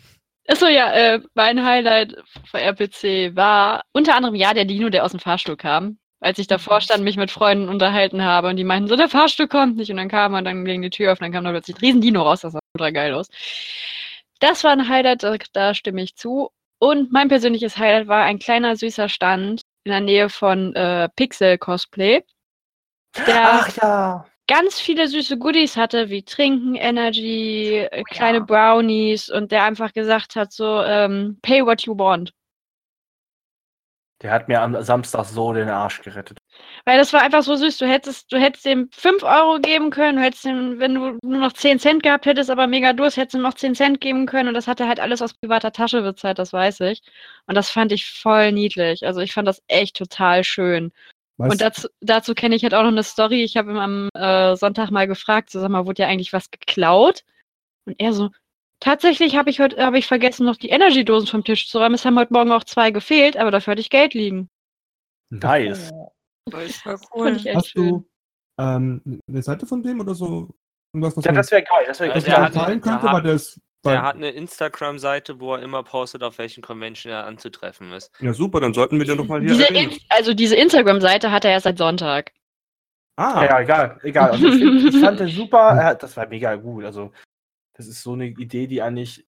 [0.49, 2.17] Achso, ja, äh, mein Highlight
[2.51, 5.99] für RPC war unter anderem ja der Dino, der aus dem Fahrstuhl kam.
[6.21, 9.49] Als ich davor stand, mich mit Freunden unterhalten habe und die meinten so, der Fahrstuhl
[9.49, 9.91] kommt nicht.
[9.91, 11.81] Und dann kam er dann gegen die Tür auf und dann kam da plötzlich ein
[11.81, 12.41] riesen Dino raus.
[12.41, 13.29] Das sah ultra geil aus.
[14.41, 16.51] Das war ein Highlight, da, da stimme ich zu.
[16.79, 21.59] Und mein persönliches Highlight war ein kleiner süßer Stand in der Nähe von äh, Pixel
[21.59, 22.23] Cosplay,
[23.27, 24.27] der Ach ja.
[24.47, 30.37] Ganz viele süße Goodies hatte, wie Trinken, Energy, äh, kleine Brownies und der einfach gesagt
[30.37, 32.33] hat, so, ähm, pay what you want.
[34.23, 36.39] Der hat mir am Samstag so den Arsch gerettet.
[36.87, 37.77] Weil das war einfach so süß.
[37.77, 41.41] Du hättest, du hättest ihm 5 Euro geben können, du hättest ihm, wenn du nur
[41.41, 44.25] noch 10 Cent gehabt hättest, aber mega Durst, hättest du ihm noch 10 Cent geben
[44.25, 47.03] können und das hat er halt alles aus privater Tasche bezahlt, das weiß ich.
[47.47, 49.05] Und das fand ich voll niedlich.
[49.07, 50.93] Also ich fand das echt total schön.
[51.39, 51.51] Was?
[51.53, 53.43] Und dazu, dazu kenne ich halt auch noch eine Story.
[53.43, 56.51] Ich habe ihm am äh, Sonntag mal gefragt, so, sag mal, wurde ja eigentlich was
[56.51, 57.25] geklaut?
[57.87, 58.31] Und er so,
[58.81, 61.95] tatsächlich habe ich heute, habe ich vergessen, noch die Energy-Dosen vom Tisch zu räumen.
[61.95, 64.49] Es haben heute Morgen auch zwei gefehlt, aber dafür hatte ich Geld liegen.
[65.31, 65.91] Nice.
[66.51, 66.83] Das
[67.13, 67.89] war ich echt Hast schön.
[67.89, 68.09] du
[68.59, 70.49] ähm, eine Seite von dem oder so?
[70.95, 71.85] Irgendwas, was Ja, das wäre geil.
[71.87, 75.41] Das wäre Ja, hat- teilen der könnte, hat- weil der ist Bei, hat eine Instagram-Seite,
[75.41, 78.11] wo er immer postet, auf welchen Convention er anzutreffen ist.
[78.21, 79.65] Ja, super, dann sollten wir den doch mal hier Diese.
[79.73, 82.33] In also diese Instagram-Seite hat er erst seit Sonntag.
[83.17, 83.99] Ah, Ja, egal.
[84.03, 84.31] egal.
[84.33, 85.59] Also ich, ich fand den super.
[85.59, 86.85] Er hat, das war mega gut.
[86.85, 87.13] Also,
[87.75, 89.27] das ist so eine Idee, die eigentlich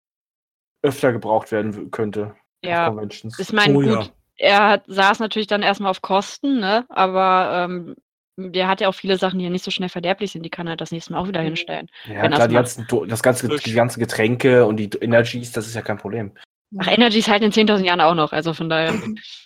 [0.82, 2.34] öfter gebraucht werden könnte.
[2.62, 3.38] auf Ja, Conventions.
[3.38, 4.06] ich meine, oh gut, ja.
[4.36, 6.84] er hat, saß natürlich dann erstmal auf Kosten, ne?
[6.90, 7.96] Aber ähm,
[8.38, 10.68] der hat ja auch viele Sachen, die ja nicht so schnell verderblich sind, die kann
[10.68, 11.90] er das nächste Mal auch wieder hinstellen.
[12.06, 15.66] Ja, wenn klar, das die ganzen, das ganze, die ganzen Getränke und die Energies, das
[15.66, 16.32] ist ja kein Problem.
[16.78, 18.94] Ach, Energy ist halt in 10.000 Jahren auch noch, also von daher.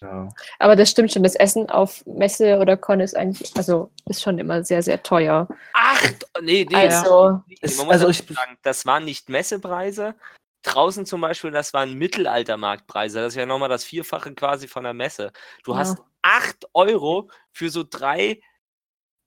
[0.01, 0.29] Ja.
[0.59, 4.39] Aber das stimmt schon, das Essen auf Messe oder Con ist eigentlich, also ist schon
[4.39, 5.49] immer sehr, sehr teuer.
[5.73, 6.03] Ach,
[6.43, 6.75] nee, nee.
[6.77, 10.17] Also, Es- man muss also ich- sagen, das waren nicht Messepreise.
[10.65, 13.21] Draußen zum Beispiel, das waren Mittelaltermarktpreise.
[13.21, 15.33] Das ist ja nochmal das Vierfache quasi von der Messe.
[15.65, 15.79] Du Ja.
[15.79, 18.41] hast 8 Euro für so drei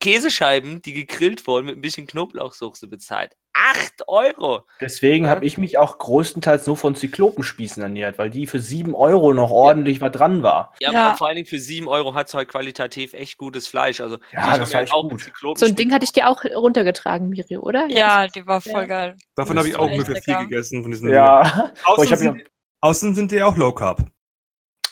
[0.06, 3.34] Käsescheiben, die gegrillt wurden, mit ein bisschen Knoblauchsoße bezahlt.
[3.54, 4.64] 8 Euro!
[4.80, 5.32] Deswegen Ja.
[5.32, 9.50] habe ich mich auch größtenteils nur von Zyklopenspießen ernährt, weil die für 7 Euro noch
[9.50, 10.74] ordentlich was dran war.
[10.80, 11.16] Ja, Ja.
[11.16, 14.00] vor allen Dingen für 7 Euro hat es halt qualitativ echt gutes Fleisch.
[14.00, 15.32] Also, Ja, das war halt echt auch gut.
[15.58, 17.88] So ein Ding hatte ich dir auch runtergetragen, Miri, oder?
[17.88, 19.16] Ja, die war voll geil.
[19.36, 20.84] davon habe ich auch ungefähr viel gegessen.
[20.84, 22.44] Von diesen Ja, Außen, ja, sind,
[22.82, 24.04] außen sind die auch Low Carb.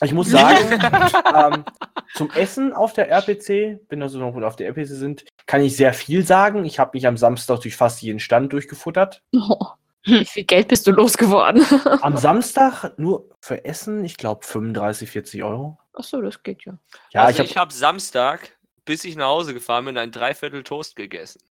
[0.03, 0.57] ich muss sagen,
[1.36, 1.66] ähm,
[2.14, 5.76] zum Essen auf der RPC, wenn wir so noch auf der RPC sind, kann ich
[5.76, 6.64] sehr viel sagen.
[6.66, 9.22] Ich habe mich am Samstag durch fast jeden Stand durchgefuttert.
[9.36, 9.68] Oh,
[10.03, 11.66] Wie viel Geld bist du losgeworden?
[12.01, 15.80] Am Samstag nur für Essen, ich glaube 35, 40 Euro.
[15.93, 16.78] Achso, das geht ja.
[17.11, 20.95] Ja, also ich habe habe Samstag, bis ich nach Hause gefahren bin, ein Dreiviertel Toast
[20.95, 21.41] gegessen.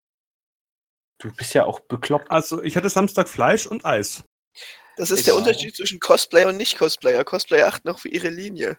[1.18, 2.30] Du bist ja auch bekloppt.
[2.30, 4.24] Also ich hatte Samstag Fleisch und Eis.
[4.96, 5.36] Das ist Ich der.
[5.36, 7.24] Unterschied zwischen Cosplayer und Nicht-Cosplayer.
[7.24, 8.76] Cosplayer achten auch für ihre Linie.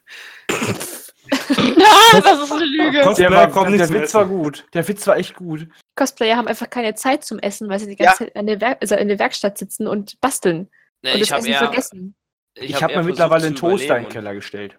[2.24, 3.02] Das ist eine Lüge.
[3.02, 4.30] Cosplayer Der, war, kommt der Witz war Essen.
[4.38, 4.66] gut.
[4.74, 5.68] Der Witz war echt gut.
[5.96, 8.08] Cosplayer haben einfach keine Zeit zum Essen, weil sie die Ja.
[8.10, 10.70] ganze Zeit in der, Werk also in der Werkstatt sitzen und basteln
[11.02, 12.16] Ne, und ich das habe Essen eher, vergessen.
[12.56, 14.78] Ich, hab habe eher mir mittlerweile einen Toaster in den Keller gestellt.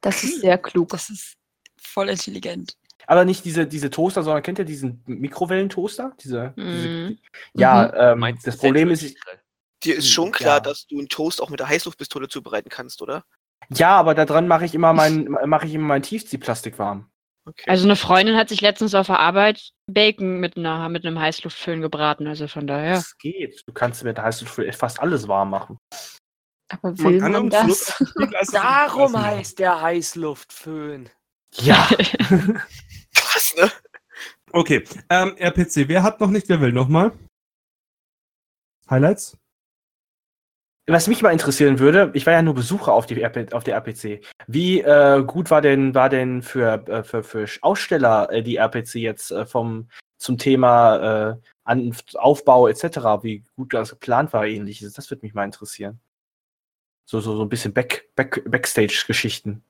[0.00, 0.88] Das ist sehr klug.
[0.90, 1.34] Das ist
[1.80, 2.76] voll intelligent.
[3.06, 6.12] Aber nicht diese, diese Toaster, sondern kennt ihr diesen Mikrowellentoaster?
[6.22, 7.18] Diese, diese, Mhm.
[7.54, 9.14] ja, ähm, Meinst das Problem ist?
[9.84, 10.60] Dir ist Hm, schon klar, ja.
[10.60, 13.24] dass du einen Toast auch mit der Heißluftpistole zubereiten kannst, oder?
[13.78, 17.10] Ja, aber da dran mache ich immer mein, mache ich immer mein Tiefziehplastik warm.
[17.44, 17.64] Okay.
[17.66, 21.80] Also eine Freundin hat sich letztens auf der Arbeit Bacon mit, einer, mit einem Heißluftföhn
[21.80, 22.26] gebraten.
[22.26, 22.94] Also von daher.
[22.94, 23.62] Das geht.
[23.66, 25.78] Du kannst mit der Heißluft fast alles warm machen.
[26.68, 27.96] Aber will man, am das?
[28.10, 31.10] Spiegleisen Darum heißt der Heißluftföhn.
[31.56, 31.88] Ja.
[33.14, 33.70] Krass, ne?
[34.52, 37.12] Okay, ähm, RPC, wer hat noch nicht, wer will nochmal?
[38.88, 39.36] Highlights?
[40.86, 44.20] Was mich mal interessieren würde, ich war ja nur Besucher auf, die auf der RPC.
[44.48, 48.96] Wie äh, gut war denn, war denn für, äh, für, für Aussteller äh, die RPC
[48.96, 54.92] jetzt äh, vom, zum Thema äh, An Aufbau etc., wie gut das geplant war, ähnliches?
[54.94, 56.00] Das würde mich mal interessieren.
[57.04, 59.62] So, so, so ein bisschen Back, Back, Backstage-Geschichten.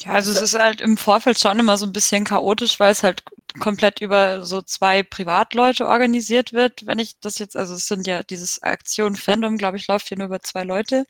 [0.00, 3.02] Ja, also es ist halt im Vorfeld schon immer so ein bisschen chaotisch, weil es
[3.02, 3.24] halt
[3.60, 6.86] komplett über so zwei Privatleute organisiert wird.
[6.86, 10.18] Wenn ich das jetzt, also es sind ja dieses Aktion Fandom, glaube ich, läuft hier
[10.18, 11.04] nur über zwei Leute.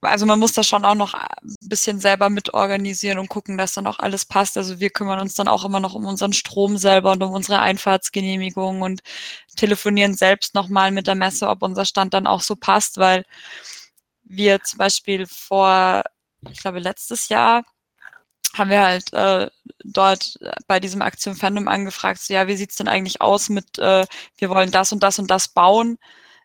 [0.00, 1.28] Also man muss da schon auch noch ein
[1.60, 4.56] bisschen selber mitorganisieren und gucken, dass dann auch alles passt.
[4.56, 7.58] Also wir kümmern uns dann auch immer noch um unseren Strom selber und um unsere
[7.60, 9.00] Einfahrtsgenehmigung und
[9.56, 13.24] telefonieren selbst nochmal mit der Messe, ob unser Stand dann auch so passt, weil
[14.22, 16.04] wir zum Beispiel vor
[16.50, 17.64] ich glaube, letztes Jahr
[18.58, 19.48] haben wir halt äh,
[19.84, 24.06] dort bei diesem Aktion Fandom angefragt, so, ja, wie sieht's denn eigentlich aus mit, äh,
[24.36, 25.98] wir wollen das und das und das bauen?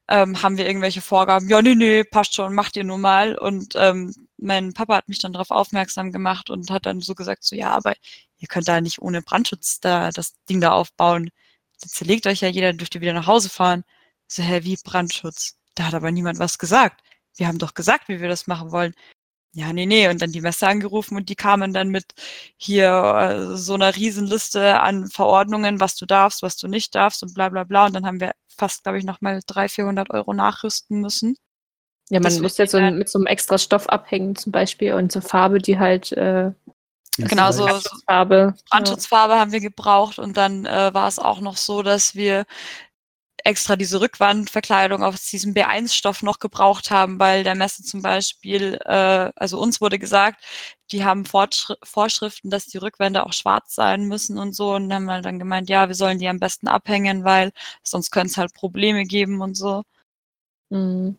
[0.10, 1.48] Ähm, haben wir irgendwelche Vorgaben?
[1.50, 3.38] Ja, nee, nee, passt schon, macht ihr nur mal.
[3.38, 7.44] Und ähm, mein Papa hat mich dann darauf aufmerksam gemacht und hat dann so gesagt,
[7.44, 7.94] so, ja, aber
[8.38, 11.32] ihr könnt da nicht ohne Brandschutz da das Ding da aufbauen.
[11.82, 13.84] Dann zerlegt euch ja jeder, dürft ihr wieder nach Hause fahren.
[14.28, 15.58] So, hä, wie Brandschutz?
[15.76, 17.02] Da hat aber niemand was gesagt.
[17.36, 18.94] Wir haben doch gesagt, wie wir das machen wollen.
[19.56, 20.08] Ja, nee, nee.
[20.10, 22.14] Und dann die Messe angerufen und die kamen dann mit
[22.58, 27.36] hier äh, so einer Riesenliste an Verordnungen, was du darfst, was du nicht darfst und
[27.36, 27.86] bla bla bla.
[27.86, 31.38] Und dann haben wir fast, glaube ich, nochmal 300, 400 Euro nachrüsten müssen.
[32.10, 34.94] Ja, man Das muss ja so ein, mit so einem extra Stoff abhängen zum Beispiel
[34.94, 36.52] und so Farbe, die halt äh,
[37.18, 38.56] Genau, so, so Farbe.
[38.72, 42.46] Brandschutzfarbe haben wir gebraucht und dann äh, war es auch noch so, dass wir
[43.44, 49.32] extra diese Rückwandverkleidung aus diesem B1-Stoff noch gebraucht haben, weil der Messe zum Beispiel, äh,
[49.36, 50.44] also uns wurde gesagt,
[50.92, 55.10] die haben Fortschri Vorschriften, dass die Rückwände auch schwarz sein müssen und so und haben
[55.10, 57.52] halt dann gemeint, ja, wir sollen die am besten abhängen, weil
[57.84, 59.84] sonst könnte es halt Probleme geben und so.
[60.70, 61.18] Mhm.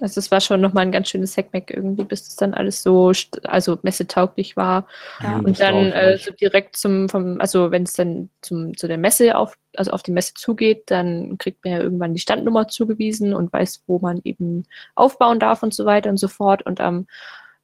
[0.00, 3.12] Also es war schon nochmal ein ganz schönes Hackmack irgendwie, bis das dann alles so,
[3.44, 4.86] also messetauglich war.
[5.22, 5.38] Ja.
[5.38, 9.36] Und dann äh, so direkt zum, vom, also wenn es dann zum, zu der Messe
[9.36, 13.52] auf, also auf die Messe zugeht, dann kriegt man ja irgendwann die Standnummer zugewiesen und
[13.52, 16.64] weiß, wo man eben aufbauen darf und so weiter und so fort.
[16.64, 17.06] Und am ähm,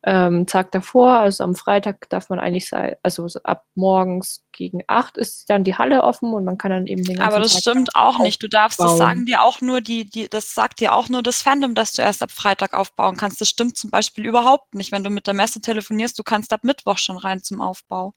[0.04, 5.16] Tag davor, also am Freitag, darf man eigentlich sein, also so ab morgens gegen acht
[5.16, 7.60] ist dann die Halle offen und man kann dann eben den ganzen Aber das Tag
[7.62, 8.42] stimmt auch nicht.
[8.42, 11.40] Du darfst, das sagen dir auch nur die, die, das sagt dir auch nur das
[11.40, 13.40] Fandom, dass du erst ab Freitag aufbauen kannst.
[13.40, 14.92] Das stimmt zum Beispiel überhaupt nicht.
[14.92, 18.14] Wenn du mit der Messe telefonierst, du kannst ab Mittwoch schon rein zum Aufbau.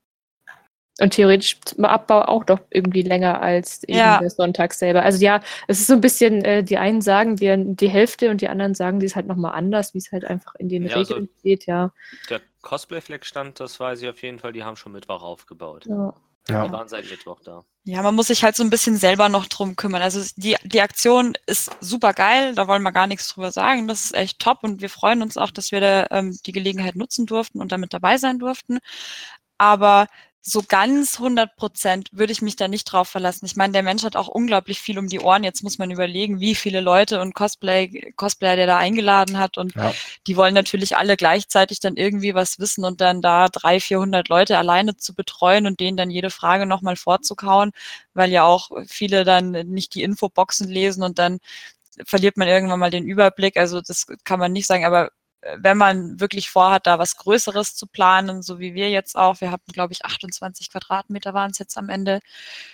[0.99, 4.19] Und theoretisch zum Abbau auch doch irgendwie länger als eben Ja.
[4.19, 5.03] der Sonntag selber.
[5.03, 8.41] Also ja, es ist so ein bisschen, äh, die einen sagen wir die Hälfte und
[8.41, 10.95] die anderen sagen die ist halt nochmal anders, wie es halt einfach in den Ja,
[10.95, 11.91] also- Regeln steht, ja.
[12.29, 15.85] Der Cosplay-Fleck-Stand, das weiß ich auf jeden Fall, die haben schon Mittwoch aufgebaut.
[15.87, 16.13] ja.
[16.49, 16.71] Die Ja.
[16.71, 17.65] waren seit Mittwoch da.
[17.83, 20.01] Ja, man muss sich halt so ein bisschen selber noch drum kümmern.
[20.01, 23.85] Also die, die Aktion ist super geil, da wollen wir gar nichts drüber sagen.
[23.89, 26.95] Das ist echt top und wir freuen uns auch, dass wir da ähm, die Gelegenheit
[26.95, 28.79] nutzen durften und damit dabei sein durften.
[29.57, 30.07] Aber
[30.49, 33.45] so ganz 100 Prozent würde ich mich da nicht drauf verlassen.
[33.45, 35.43] Ich meine, der Mensch hat auch unglaublich viel um die Ohren.
[35.43, 39.57] Jetzt muss man überlegen, wie viele Leute und Cosplay, Cosplayer der da eingeladen hat.
[39.57, 39.91] Und Ja.
[40.25, 44.57] die wollen natürlich alle gleichzeitig dann irgendwie was wissen und dann da 300, 400 Leute
[44.57, 47.71] alleine zu betreuen und denen dann jede Frage nochmal vorzukauen,
[48.13, 51.39] weil ja auch viele dann nicht die Infoboxen lesen und dann
[52.05, 53.57] verliert man irgendwann mal den Überblick.
[53.57, 55.11] Also das kann man nicht sagen, aber
[55.57, 59.51] wenn man wirklich vorhat, da was Größeres zu planen, so wie wir jetzt auch, wir
[59.51, 62.19] hatten, glaube ich, 28 Quadratmeter waren es jetzt am Ende,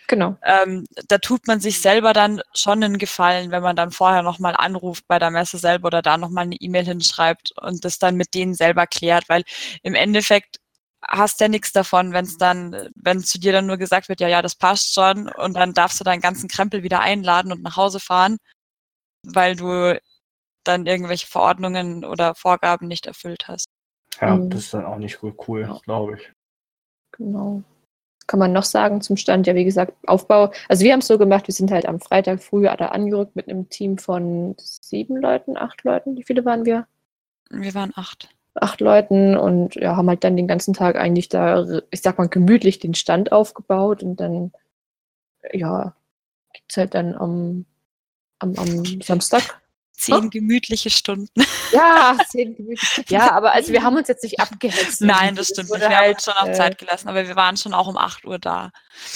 [0.07, 0.37] Genau.
[0.43, 4.55] ähm, da tut man sich selber dann schon einen Gefallen, wenn man dann vorher nochmal
[4.55, 8.33] anruft bei der Messe selber oder da nochmal eine E-Mail hinschreibt und das dann mit
[8.33, 9.43] denen selber klärt, weil
[9.83, 10.59] im Endeffekt
[11.07, 14.27] hast ja nichts davon, wenn es dann, wenn zu dir dann nur gesagt wird, ja,
[14.27, 17.77] ja, das passt schon und dann darfst du deinen ganzen Krempel wieder einladen und nach
[17.77, 18.37] Hause fahren,
[19.23, 19.99] weil du
[20.63, 23.67] dann irgendwelche Verordnungen oder Vorgaben nicht erfüllt hast.
[24.21, 24.49] Ja, Mhm.
[24.49, 25.79] das ist dann auch nicht cool, cool Ja.
[25.83, 26.31] glaube ich.
[27.13, 27.63] Genau.
[28.19, 29.47] Was kann man noch sagen zum Stand?
[29.47, 30.51] Ja, wie gesagt, Aufbau.
[30.69, 33.49] Also wir haben es so gemacht, wir sind halt am Freitag früh da angerückt mit
[33.49, 36.15] einem Team von sieben Leuten, acht Leuten.
[36.15, 36.87] Wie viele waren wir?
[37.49, 38.29] Wir waren acht.
[38.55, 42.29] Acht Leuten und ja, haben halt dann den ganzen Tag eigentlich da, ich sag mal,
[42.29, 44.53] gemütlich den Stand aufgebaut und dann,
[45.51, 45.95] ja,
[46.53, 47.65] gibt's halt dann am,
[48.39, 49.59] am, am Samstag.
[49.93, 51.45] Zehn gemütliche Stunden.
[51.71, 53.05] Ja, zehn gemütlich.
[53.09, 55.01] Ja, aber also wir haben uns jetzt nicht abgehetzt.
[55.01, 55.79] Nein, das stimmt nicht.
[55.79, 57.97] Wir haben halt, uns schon auch äh, Zeit gelassen, aber wir waren schon auch um
[57.97, 58.71] 8 Uhr da.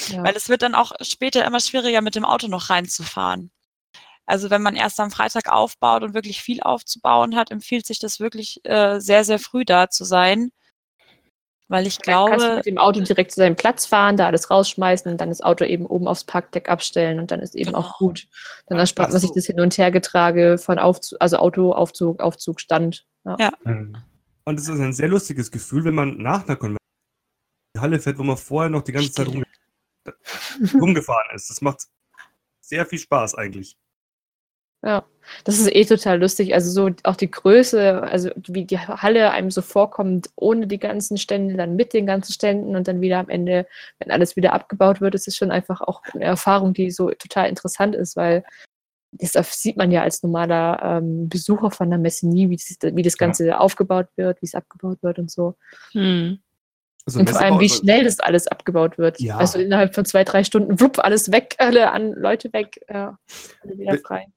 [0.09, 0.23] Ja.
[0.23, 3.51] Weil es wird dann auch später immer schwieriger, mit dem Auto noch reinzufahren.
[4.27, 8.19] Also wenn man erst am Freitag aufbaut und wirklich viel aufzubauen hat, empfiehlt sich das
[8.19, 10.51] wirklich äh, sehr, sehr früh da zu sein.
[11.69, 14.27] Weil ich Dann kannst du glaube, mit dem Auto direkt zu seinem Platz fahren, da
[14.27, 17.67] alles rausschmeißen und dann das Auto eben oben aufs Parkdeck abstellen und dann ist eben
[17.71, 17.79] Genau.
[17.79, 18.27] auch gut.
[18.67, 23.05] Dann erspart man sich das Hin- und Hergetrage von Aufzug, also Auto, Aufzug, Aufzug, Stand.
[23.25, 23.35] Ja.
[23.39, 23.51] Ja.
[23.65, 23.97] Mhm.
[24.45, 27.99] Und es ist ein sehr lustiges Gefühl, wenn man nach einer Konvention in die Halle
[27.99, 29.43] fährt, wo man vorher noch die ganze Zeit rumge
[30.73, 31.49] rumgefahren ist.
[31.49, 31.81] Das macht
[32.61, 33.77] sehr viel Spaß eigentlich.
[35.43, 36.53] Das ist eh total lustig.
[36.53, 41.17] Also so auch die Größe, also wie die Halle einem so vorkommt, ohne die ganzen
[41.17, 43.67] Stände, dann mit den ganzen Ständen und dann wieder am Ende,
[43.99, 47.49] wenn alles wieder abgebaut wird, ist es schon einfach auch eine Erfahrung, die so total
[47.49, 48.45] interessant ist, weil
[49.11, 53.01] das sieht man ja als normaler ähm, Besucher von der Messe nie, wie das, wie
[53.03, 55.55] das Ganze aufgebaut wird, wie es abgebaut wird und so.
[55.91, 56.39] Hm.
[57.05, 59.19] Also Und vor allem, wie Messebau- schnell das alles abgebaut wird.
[59.21, 59.37] Ja.
[59.37, 63.17] Also innerhalb von zwei, drei Stunden, wupp, alles weg, alle an Leute weg, ja,
[63.63, 64.27] alle wieder Be- frei.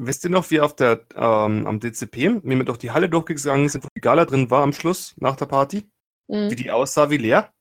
[0.00, 3.68] Wisst ihr noch, wie auf der, ähm, am DCP, wie wir durch die Halle durchgegangen
[3.68, 5.90] sind, wo die Gala drin war am Schluss, nach der Party?
[6.28, 6.50] Mhm.
[6.50, 7.52] Wie die aussah, wie leer?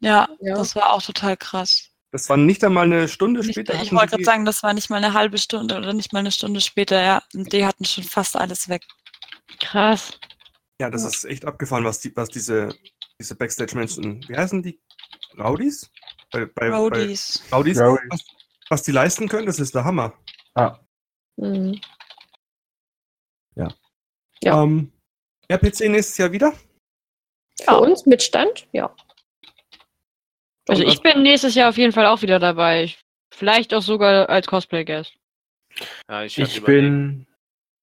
[0.00, 0.54] ja, Ja.
[0.56, 1.90] das war auch total krass.
[2.10, 3.74] Das war nicht einmal eine Stunde Nicht, später.
[3.82, 6.30] ich wollte gerade sagen, das war nicht mal eine halbe Stunde oder nicht mal eine
[6.32, 7.22] Stunde später, ja.
[7.34, 8.82] Und die hatten schon fast alles weg.
[9.60, 10.18] Krass.
[10.80, 11.08] Ja, das Ja.
[11.08, 12.74] ist echt abgefahren, was, die, was diese,
[13.20, 14.80] diese Backstage-Menschen, wie heißen die?
[15.38, 15.90] Rowdies?
[16.32, 17.42] Bei, bei, Roadies.
[17.50, 18.08] Bei Rowdies, Rowdies.
[18.10, 18.24] Was,
[18.70, 20.12] was die leisten können, das ist der Hammer.
[20.54, 20.78] Ah,
[21.36, 21.80] Mhm.
[24.44, 24.62] Ja.
[24.64, 24.90] Ähm,
[25.48, 26.52] RPC nächstes Jahr wieder?
[27.62, 28.92] Für uns mit Stand, ja.
[30.68, 32.84] Also ich bin nächstes Jahr auf jeden Fall auch wieder dabei.
[32.84, 33.00] Ich-
[33.32, 35.14] Vielleicht auch sogar als Cosplay-Guest.
[36.10, 37.26] Ja, ich, ich bin.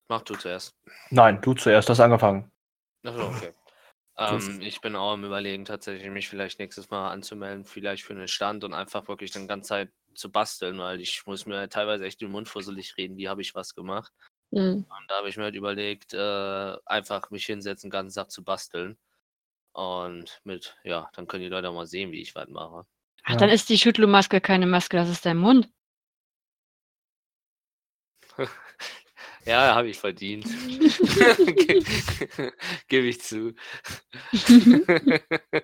[0.09, 0.71] Mach du zuerst.
[1.11, 2.49] Nein, du zuerst, hast angefangen.
[3.05, 3.53] Achso, okay.
[4.17, 8.27] Ähm, ich bin auch am überlegen, tatsächlich mich vielleicht nächstes Mal anzumelden, vielleicht für einen
[8.27, 12.21] Stand und einfach wirklich dann ganze Zeit zu basteln, weil ich muss mir teilweise echt
[12.21, 14.11] den Mund fusselig reden, wie habe ich was gemacht.
[14.51, 14.85] Mhm.
[14.89, 18.43] Und da habe ich mir halt überlegt, äh, einfach mich hinsetzen, den ganzen Tag zu
[18.43, 18.97] basteln.
[19.73, 22.85] Und mit, ja, dann können die Leute auch mal sehen, wie ich was mache.
[23.23, 23.37] Ach, Ja.
[23.37, 25.69] dann ist die Schüttlu-Maske keine Maske, das ist dein Mund.
[29.45, 30.45] Ja, habe ich verdient.
[32.87, 33.55] Gebe ich zu.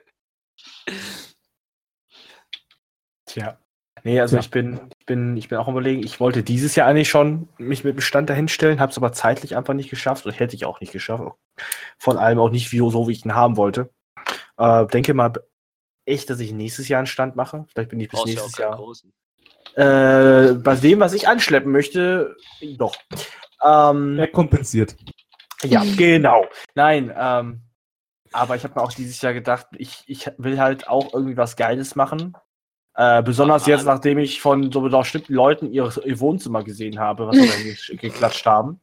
[3.25, 3.59] Tja.
[4.05, 4.41] Nee, also Ja.
[4.41, 7.83] ich bin, ich bin, ich bin auch überlegen, ich wollte dieses Jahr eigentlich schon mich
[7.83, 10.79] mit dem Stand dahinstellen, habe es aber zeitlich einfach nicht geschafft und hätte ich auch
[10.79, 11.23] nicht geschafft.
[11.97, 13.89] Von allem auch nicht wie, so, wie ich ihn haben wollte.
[14.57, 15.33] Äh, denke mal
[16.05, 17.65] echt, dass ich nächstes Jahr einen Stand mache.
[17.69, 18.79] Vielleicht bin ich bis nächstes Jahr.
[19.73, 22.35] Äh, bei dem, was ich anschleppen möchte,
[22.77, 22.95] doch.
[23.63, 24.95] Ähm, Er kompensiert.
[25.63, 26.45] ja, genau.
[26.75, 27.61] Nein, ähm,
[28.31, 31.55] aber ich habe mir auch dieses Jahr gedacht, ich, ich will halt auch irgendwie was
[31.55, 32.35] Geiles machen.
[32.97, 33.73] Äh, besonders mal.
[33.73, 38.45] jetzt, nachdem ich von so bestimmten Leuten ihr, ihr Wohnzimmer gesehen habe, was sie geklatscht
[38.45, 38.79] haben.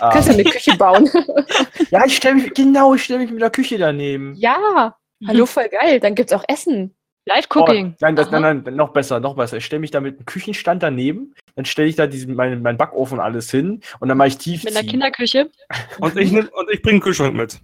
[0.00, 1.08] Kannst du Ähm, eine Küche bauen?
[1.90, 4.34] ja, ich stelle mich, genau, ich stelle mich mit der Küche daneben.
[4.36, 4.92] ja,
[5.26, 6.00] hallo, voll geil.
[6.00, 6.94] Dann gibt's auch Essen.
[7.26, 7.90] Live-Cooking.
[7.92, 9.58] Oh, nein, das, nein, nein, noch besser, noch besser.
[9.58, 12.78] Ich stelle mich da mit einem Küchenstand daneben, dann stelle ich da diesen, meinen, meinen
[12.78, 14.64] Backofen alles hin und dann mache ich tief.
[14.64, 15.50] Mit einer Kinderküche.
[16.00, 17.60] Und ich, nehm, und ich bringe einen Kühlschrank mit.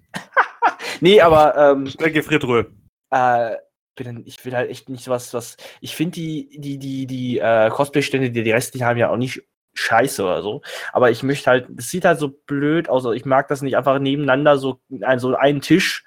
[1.00, 2.66] Nee, aber ähm, Gefriertruhe.
[3.10, 3.56] äh,
[3.94, 5.56] bin, ich will halt echt nicht was, was.
[5.80, 9.42] Ich finde die, die, die, die äh, Cosplay-Stände, die die restlichen haben, ja auch nicht
[9.74, 10.62] scheiße oder so.
[10.92, 13.04] Aber ich möchte halt, es sieht halt so blöd aus.
[13.04, 16.04] Also ich mag das nicht einfach nebeneinander, so ein, so einen Tisch.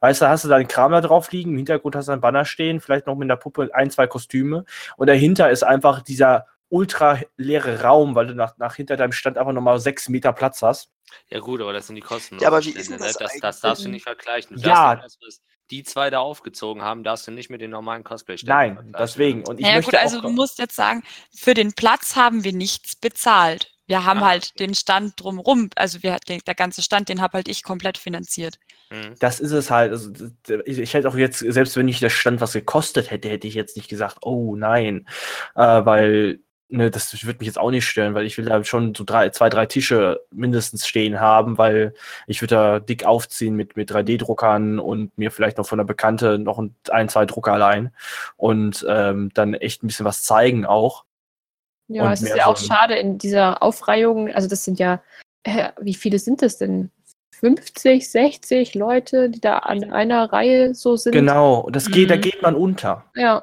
[0.00, 2.20] Weißt du, hast du da einen Kram da drauf liegen, im Hintergrund hast du einen
[2.20, 4.64] Banner stehen, vielleicht noch mit einer Puppe ein, zwei Kostüme.
[4.98, 9.38] Und dahinter ist einfach dieser ultra leere Raum, weil du nach, nach hinter deinem Stand
[9.38, 10.90] einfach nochmal sechs Meter Platz hast.
[11.28, 12.38] Ja gut, aber das sind die Kosten.
[12.40, 13.40] Ja, aber wie ist denn das das, eigentlich?
[13.42, 14.56] das darfst du nicht vergleichen.
[14.56, 14.96] Du Ja.
[14.96, 15.40] darfst das,
[15.70, 19.44] die zwei da aufgezogen haben, darfst du nicht mit den normalen cosplay Nein, deswegen.
[19.44, 21.02] Und ich Ja, möchte gut, also du musst jetzt sagen,
[21.34, 23.72] für den Platz haben wir nichts bezahlt.
[23.86, 27.34] Wir haben Ah, halt den Stand drumrum, also wir, den, der ganze Stand, den habe
[27.38, 28.58] halt ich komplett finanziert.
[28.90, 29.16] Mhm.
[29.18, 29.90] Das ist es halt.
[29.92, 30.12] Also,
[30.64, 33.54] ich, ich hätte auch jetzt, selbst wenn ich der Stand was gekostet hätte, hätte ich
[33.54, 35.08] jetzt nicht gesagt, oh nein.
[35.54, 38.94] Äh, weil, ne, das würde mich jetzt auch nicht stören, weil ich will da schon
[38.94, 41.94] so drei, zwei, drei Tische mindestens stehen haben, weil
[42.26, 46.38] ich würde da dick aufziehen mit, mit 3D-Druckern und mir vielleicht noch von der Bekannte
[46.38, 47.92] noch ein, ein zwei Drucker allein
[48.36, 51.04] und ähm, dann echt ein bisschen was zeigen auch.
[51.88, 54.28] Ja, es ist ja auch so- schade in dieser Aufreihung.
[54.34, 55.00] Also, das sind ja,
[55.44, 56.90] äh, wie viele sind das denn?
[57.38, 61.12] 50, 60 Leute, die da an einer Reihe so sind.
[61.12, 62.20] Genau, das geht, da Mhm.
[62.22, 63.04] geht man unter.
[63.14, 63.42] Ja,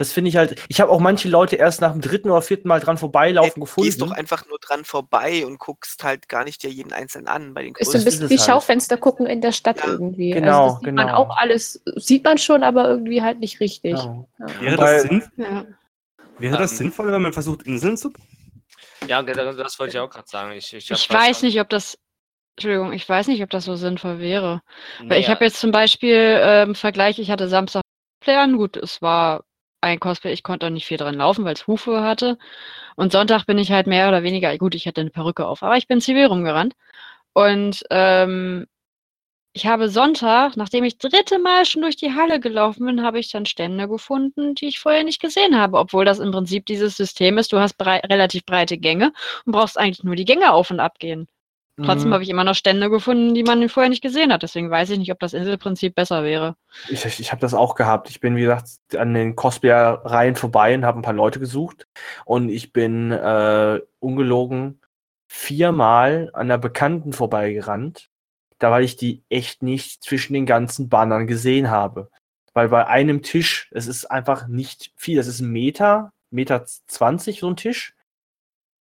[0.00, 0.58] Das finde ich halt.
[0.68, 3.60] Ich habe auch manche Leute erst nach dem dritten oder vierten Mal dran vorbeilaufen Du
[3.66, 3.86] gefunden.
[3.86, 7.52] gehst doch einfach nur dran vorbei und guckst halt gar nicht dir jeden einzelnen an.
[7.52, 8.48] Bei den ist so ein bisschen wie halt.
[8.48, 10.30] Schaufenster gucken in der Stadt Ja, irgendwie.
[10.30, 11.18] genau, also das sieht man genau.
[11.18, 13.92] auch alles, sieht man schon, aber irgendwie halt nicht richtig.
[13.92, 14.26] Genau.
[14.38, 14.60] Ja.
[14.62, 15.66] Wäre, das, sinn, Ja.
[16.38, 18.10] wäre das Ähm, sinnvoll, wenn man versucht, Inseln zu
[19.06, 20.52] Ja, das, das wollte ich auch gerade sagen.
[20.52, 21.98] Ich, ich, Ich weiß nicht, ob das.
[22.56, 24.62] Entschuldigung, ich weiß nicht, ob das so sinnvoll wäre.
[25.04, 27.82] Weil ich habe jetzt zum Beispiel ähm, Vergleich, ich hatte Samstag
[28.20, 29.44] Playern, gut, es war
[29.80, 32.38] ein Cosplay, ich konnte auch nicht viel dran laufen, weil es Hufe hatte.
[32.96, 35.76] Und Sonntag bin ich halt mehr oder weniger, gut, ich hatte eine Perücke auf, aber
[35.76, 36.74] ich bin zivil rumgerannt.
[37.34, 38.66] Und ähm,
[39.52, 43.30] ich habe Sonntag, nachdem ich dritte Mal schon durch die Halle gelaufen bin, habe ich
[43.32, 47.38] dann Stände gefunden, die ich vorher nicht gesehen habe, obwohl das im Prinzip dieses System
[47.38, 49.12] ist, du hast brei relativ breite Gänge
[49.46, 51.26] und brauchst eigentlich nur die Gänge auf und ab gehen.
[51.84, 52.14] Trotzdem Mhm.
[52.14, 54.42] habe ich immer noch Stände gefunden, die man vorher nicht gesehen hat.
[54.42, 56.56] Deswegen weiß ich nicht, ob das Inselprinzip besser wäre.
[56.88, 58.10] Ich, ich, habe das auch gehabt.
[58.10, 61.86] Ich bin, wie gesagt, an den Cosplayer-Reihen vorbei und habe ein paar Leute gesucht.
[62.24, 64.80] Und ich bin äh, ungelogen
[65.28, 68.10] viermal an der Bekannten vorbeigerannt,
[68.58, 72.10] da weil ich die echt nicht zwischen den ganzen Bannern gesehen habe.
[72.52, 75.16] Weil bei einem Tisch, es ist einfach nicht viel.
[75.16, 77.94] Das ist ein Meter, Meter 20 so ein Tisch.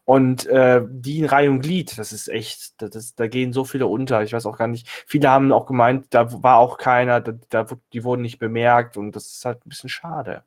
[0.06, 3.64] Und äh, die in Reihe und Glied, das ist echt, das ist, da gehen so
[3.64, 4.22] viele unter.
[4.22, 4.88] Ich weiß auch gar nicht.
[4.88, 9.16] Viele haben auch gemeint, da war auch keiner, da, da, die wurden nicht bemerkt und
[9.16, 10.44] das ist halt ein bisschen schade.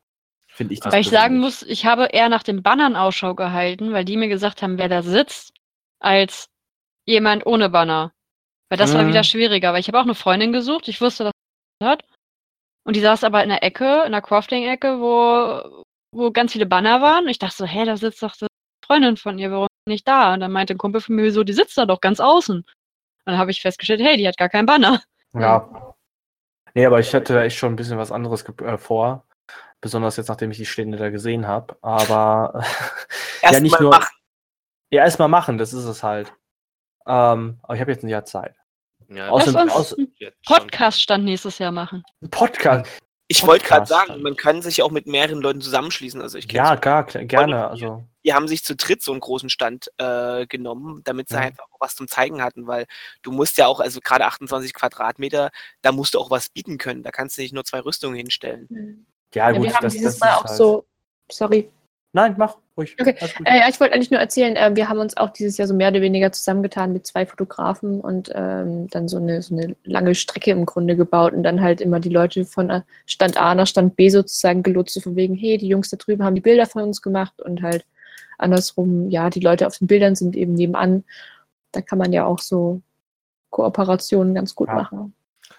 [0.48, 0.94] Finde ich das.
[0.94, 4.30] Weil ich sagen muss, ich habe eher nach den Bannern Ausschau gehalten, weil die mir
[4.30, 5.54] gesagt haben, wer da sitzt,
[6.00, 6.48] als
[7.06, 8.14] jemand ohne Banner.
[8.70, 9.10] Weil das war Mhm.
[9.10, 11.34] wieder schwieriger, weil ich habe auch eine Freundin gesucht, ich wusste, dass
[11.82, 12.06] sie hat.
[12.86, 15.84] Und die saß aber in der Ecke, in der Crafting-Ecke, wo,
[16.16, 17.26] wo ganz viele Banner waren.
[17.26, 18.49] Und ich dachte so, hä, da sitzt doch die
[18.90, 20.34] Freundin von ihr, warum nicht da?
[20.34, 22.58] Und dann meinte ein Kumpel von mir so, die sitzt da doch ganz außen.
[22.58, 22.66] Und
[23.26, 25.02] dann habe ich festgestellt, hey, die hat gar keinen Banner.
[25.34, 25.94] Ja.
[26.74, 29.26] Nee, aber ich hatte da echt schon ein bisschen was anderes äh, vor.
[29.82, 31.78] Besonders jetzt, nachdem ich die Stände da gesehen habe.
[31.82, 32.64] Aber
[33.42, 34.16] Erst nicht mal nur- machen.
[34.92, 36.34] ja, erstmal machen, das ist es halt.
[37.06, 38.56] Ähm, aber ich habe jetzt ein Jahr Zeit.
[39.08, 40.58] Ja, Außer- Lass uns aus- einen jetzt schon.
[40.58, 42.04] Podcast-Stand nächstes Jahr machen.
[42.32, 43.00] Podcast.
[43.32, 46.20] Ich wollte gerade sagen, man kann sich auch mit mehreren Leuten zusammenschließen.
[46.20, 47.68] Also ich kenne Ja, gar, gerne.
[47.68, 51.42] Also, die haben sich zu dritt so einen großen Stand äh, genommen, damit sie Ja.
[51.42, 52.88] einfach auch was zum Zeigen hatten, weil
[53.22, 55.52] du musst ja auch, also gerade 28 Quadratmeter,
[55.84, 57.04] da musst du auch was bieten können.
[57.04, 59.06] Da kannst du nicht nur zwei Rüstungen hinstellen.
[59.36, 60.86] ja, Ja, gut, wir haben das, dieses das Mal auch halt- so,
[61.32, 61.70] sorry,
[62.12, 62.96] Nein, mach ruhig.
[63.00, 63.48] Okay, Alles gut.
[63.48, 65.76] Äh, ja, ich wollte eigentlich nur erzählen, äh, wir haben uns auch dieses Jahr so
[65.76, 70.16] mehr oder weniger zusammengetan mit zwei Fotografen und ähm, dann so eine, so eine lange
[70.16, 73.68] Strecke im Grunde gebaut und dann halt immer die Leute von äh, Stand A nach
[73.68, 76.66] Stand B sozusagen gelotst, so von wegen, hey, die Jungs da drüben haben die Bilder
[76.66, 77.86] von uns gemacht und halt
[78.40, 81.04] andersrum, ja, die Leute auf den Bildern sind eben nebenan.
[81.72, 82.82] Da kann man ja auch so
[83.52, 84.76] Kooperationen ganz gut Ja.
[84.76, 85.14] machen.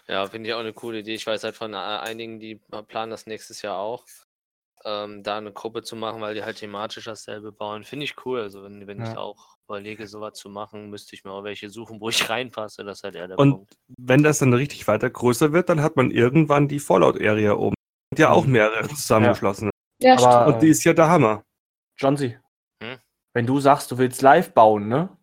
[0.09, 1.15] Ja, finde ich auch eine coole Idee.
[1.15, 4.05] Ich weiß halt von äh, einigen, die planen das nächstes Jahr auch,
[4.85, 7.85] ähm, da eine Gruppe zu machen, weil die halt thematisch dasselbe bauen.
[7.85, 8.41] Finde ich cool.
[8.41, 9.19] Also wenn, wenn ich Ja.
[9.19, 12.85] auch überlege, sowas zu machen, müsste ich mir auch welche suchen, wo ich reinpasse.
[12.85, 13.75] Das ist halt eher der Und Punkt.
[13.99, 17.75] wenn das dann richtig weiter größer wird, dann hat man irgendwann die Fallout-Area oben.
[18.13, 19.71] Und ja auch mehrere zusammengeschlossen.
[20.03, 21.43] Ja, Aber- Und die ist ja der Hammer.
[21.99, 22.39] Johnsy,
[22.83, 22.99] Hm?
[23.35, 25.17] wenn du sagst, du willst live bauen, ne?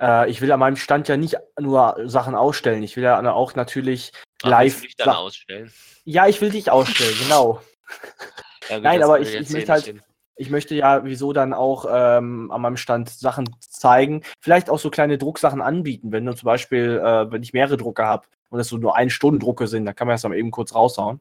[0.00, 2.82] Äh, ich will an meinem Stand ja nicht nur Sachen ausstellen.
[2.84, 4.12] Ich will ja auch natürlich
[4.42, 4.74] Ach, live.
[4.74, 5.72] willst du dich dann ausstellen.
[6.04, 7.60] ja, ich will dich ausstellen, genau.
[8.68, 10.02] Ja, gut, Nein, aber ich- ich möchte halt- nicht hin.
[10.40, 14.22] Ich möchte ja wieso dann auch ähm, an meinem Stand Sachen zeigen.
[14.38, 16.12] Vielleicht auch so kleine Drucksachen anbieten.
[16.12, 19.10] Wenn du zum Beispiel, äh, wenn ich mehrere Drucker habe und es so nur ein
[19.10, 21.20] Stunden Drucke sind, dann kann man das dann eben kurz raushauen.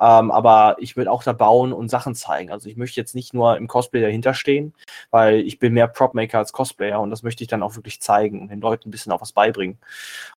[0.00, 2.50] Ähm, aber ich will auch da bauen und Sachen zeigen.
[2.50, 4.72] Also ich möchte jetzt nicht nur im Cosplay dahinter stehen,
[5.10, 8.40] weil ich bin mehr Prop-Maker als Cosplayer und das möchte ich dann auch wirklich zeigen
[8.40, 9.78] und den Leuten ein bisschen auch was beibringen.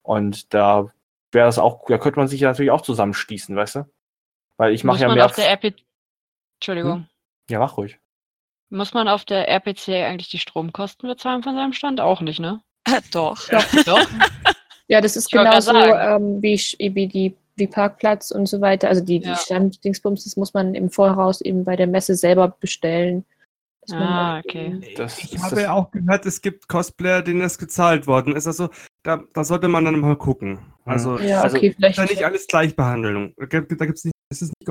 [0.02, 0.92] Und da
[1.32, 3.86] wäre das auch, da könnte man sich ja natürlich auch zusammenschließen, weißt du?
[4.58, 5.26] Weil ich mache ja mehr.
[5.26, 5.74] auf der RP
[6.60, 7.08] Entschuldigung.
[7.50, 7.98] Ja, mach ruhig.
[8.70, 12.02] Muss man auf der RPC eigentlich die Stromkosten bezahlen von seinem Stand?
[12.02, 12.62] Auch nicht, ne?
[13.12, 13.48] Doch.
[13.86, 14.08] Doch.
[14.88, 18.88] Ja, das ist genauso ähm, wie, wie die wie Parkplatz und so weiter.
[18.88, 19.36] Also die, die Ja.
[19.36, 23.26] Standdingsbums, das muss man im Voraus eben bei der Messe selber bestellen.
[23.92, 24.80] Ah, okay.
[24.96, 28.46] Das, Ich habe das, ja auch gehört, es gibt Cosplayer, denen das gezahlt worden ist.
[28.48, 28.70] Also
[29.04, 30.60] da, da sollte man dann mal gucken.
[30.86, 31.98] Also Ja, Also, okay, vielleicht.
[31.98, 33.34] ist ja nicht alles Gleichbehandlung.
[33.38, 34.68] Da gibt es nicht, es ist nicht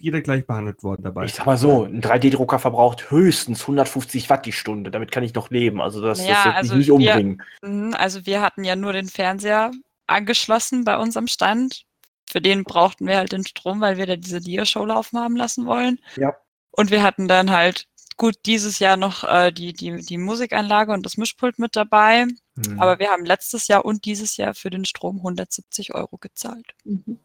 [0.00, 1.24] jeder gleich behandelt worden dabei.
[1.24, 4.90] ich sag mal so, ein 3D-Drucker verbraucht höchstens 150 Watt die Stunde.
[4.90, 5.80] Damit kann ich noch leben.
[5.80, 7.42] Also das, Ja, das wird also mich nicht wir- umbringen.
[7.62, 9.70] Mhm, Also wir hatten ja nur den Fernseher
[10.06, 11.84] angeschlossen bei uns am Stand.
[12.28, 15.66] Für den brauchten wir halt den Strom, weil wir da diese Dia-Show laufen haben lassen
[15.66, 15.98] wollen.
[16.16, 16.34] Ja.
[16.72, 17.86] Und wir hatten dann halt
[18.16, 22.26] gut dieses Jahr noch äh, die, die, die Musikanlage und das Mischpult mit dabei.
[22.64, 22.78] Hm.
[22.80, 26.66] Aber wir haben letztes Jahr und dieses Jahr für den Strom 170 Euro gezahlt.
[26.84, 27.18] Mhm.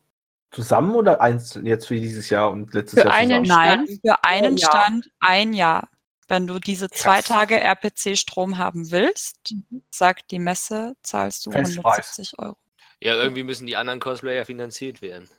[0.55, 3.47] Zusammen oder einzeln jetzt für dieses Jahr und letztes Für Jahr einen zusammen?
[3.47, 4.71] Nein, Stand für einen Jahr.
[4.71, 5.89] Stand ein Jahr.
[6.27, 7.25] Wenn du diese zwei Krass.
[7.25, 9.83] Tage RPC-Strom haben willst, Mhm.
[9.91, 12.17] sagt die Messe, zahlst du Festpreis.
[12.17, 12.57] 170 Euro.
[13.01, 15.29] Ja, irgendwie müssen die anderen Cosplayer finanziert werden.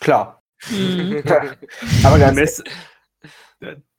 [0.00, 0.42] Klar.
[0.68, 1.22] Mhm.
[2.04, 2.64] Aber Die ganz Messe,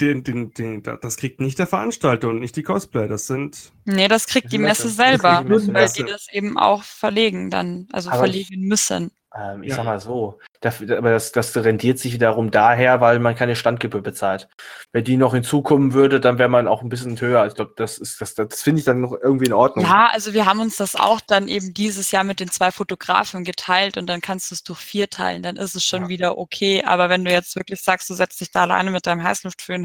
[0.01, 3.07] den, den, den, das kriegt nicht der Veranstalter und nicht die Cosplayer.
[3.07, 3.71] Das sind.
[3.85, 7.87] Nee, das kriegt die Messe selber, die Messe, weil die das eben auch verlegen dann,
[7.91, 9.11] also Aber verlegen müssen.
[9.35, 9.77] Ähm, ich Ja.
[9.77, 14.01] sag mal so, dafür, aber das, das rendiert sich wiederum daher, weil man keine Standgebühr
[14.01, 14.47] bezahlt.
[14.91, 17.45] Wenn die noch hinzukommen würde, dann wäre man auch ein bisschen höher.
[17.47, 19.85] Ich glaube, das ist das, das finde ich dann noch irgendwie in Ordnung.
[19.85, 23.43] Ja, also wir haben uns das auch dann eben dieses Jahr mit den zwei Fotografen
[23.43, 26.09] geteilt und dann kannst du es durch vier teilen, dann ist es schon Ja.
[26.09, 26.83] wieder okay.
[26.83, 29.83] Aber wenn du jetzt wirklich sagst, du setzt dich da alleine mit deinem Heißluftföhn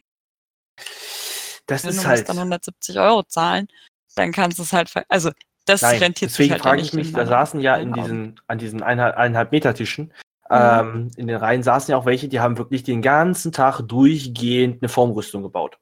[1.66, 2.18] das ist und halt.
[2.20, 3.68] musst dann 170 Euro zahlen,
[4.14, 5.30] dann kannst du es halt, also
[5.68, 7.92] das Nein, rentiert sich deswegen halt ja frage ich mich, in da saßen ja in
[7.92, 10.12] diesen, an diesen eineinhalb, eineinhalb Meter Tischen,
[10.50, 14.82] ähm, in den Reihen saßen ja auch welche, die haben wirklich den ganzen Tag durchgehend
[14.82, 15.78] eine Formrüstung gebaut.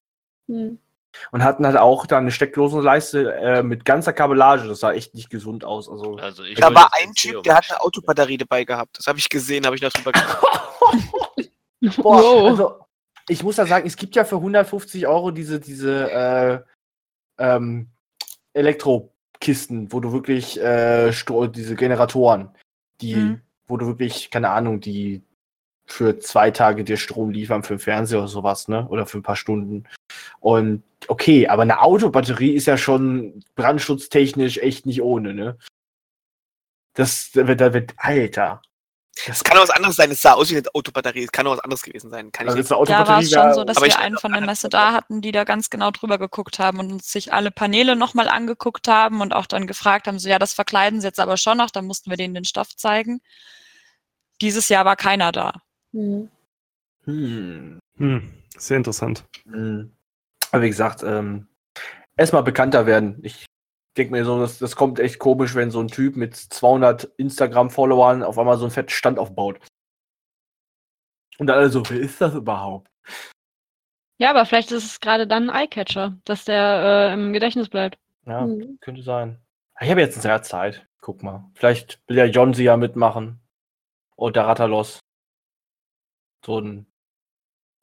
[0.48, 0.78] Hm.
[1.30, 4.68] Und hatten halt auch dann eine Steckdosenleiste äh, mit ganzer Kabellage.
[4.68, 5.88] Das sah echt nicht gesund aus.
[5.88, 8.98] Also, Also ich Da war ein Typ, der hat eine Autobatterie dabei gehabt.
[8.98, 11.10] Das habe ich gesehen, habe ich noch drüber gesprochen.
[12.02, 12.50] Boah, Wow.
[12.50, 12.80] also
[13.28, 16.60] ich muss da sagen, es gibt ja für 150 Euro diese, diese äh,
[17.38, 17.88] ähm,
[19.36, 21.12] Elektrokisten, wo du wirklich äh,
[21.48, 22.50] diese Generatoren,
[23.00, 23.40] die, Mhm.
[23.68, 25.22] wo du wirklich, keine Ahnung, die
[25.86, 28.88] für zwei Tage dir Strom liefern für den Fernseher oder sowas, ne?
[28.88, 29.84] Oder für ein paar Stunden.
[30.40, 35.58] Und okay, aber eine Autobatterie ist ja schon brandschutztechnisch echt nicht ohne, ne?
[36.94, 38.62] Das da wird, da wird, Alter.
[39.28, 40.10] Es kann auch was anderes sein.
[40.10, 41.24] Es sah aus wie eine Autobatterie.
[41.24, 42.30] Es kann auch was anderes gewesen sein.
[42.32, 44.18] Kann ich Also jetzt eine Da war es schon so, dass aber wir ich- einen
[44.18, 47.32] von der Messe da hatten, die da ganz genau drüber geguckt haben und uns sich
[47.32, 51.06] alle Paneele nochmal angeguckt haben und auch dann gefragt haben, so ja, das verkleiden sie
[51.06, 53.20] jetzt aber schon noch, dann mussten wir denen den Stoff zeigen.
[54.42, 55.62] Dieses Jahr war keiner da.
[55.92, 56.28] Hm.
[57.04, 57.78] Hm.
[57.96, 59.24] Hm, sehr interessant.
[59.46, 59.92] Mhm.
[60.52, 61.48] Aber wie gesagt, ähm,
[62.16, 63.18] erstmal bekannter werden.
[63.22, 63.46] Ich
[63.96, 68.22] denke mir so, das, das kommt echt komisch, wenn so ein Typ mit 200 Instagram-Followern
[68.22, 69.58] auf einmal so einen fetten Stand aufbaut.
[71.38, 72.90] Und dann alle so, wer ist das überhaupt?
[74.18, 77.98] Ja, aber vielleicht ist es gerade dann ein Eyecatcher, dass der äh, im Gedächtnis bleibt.
[78.26, 78.78] Ja, Hm.
[78.80, 79.38] könnte sein.
[79.80, 80.86] Ich habe jetzt ein Jahr Zeit.
[81.02, 81.50] Guck mal.
[81.54, 83.40] Vielleicht will der John sie ja mitmachen.
[84.16, 85.00] Oder Ratalos.
[86.44, 86.86] So ein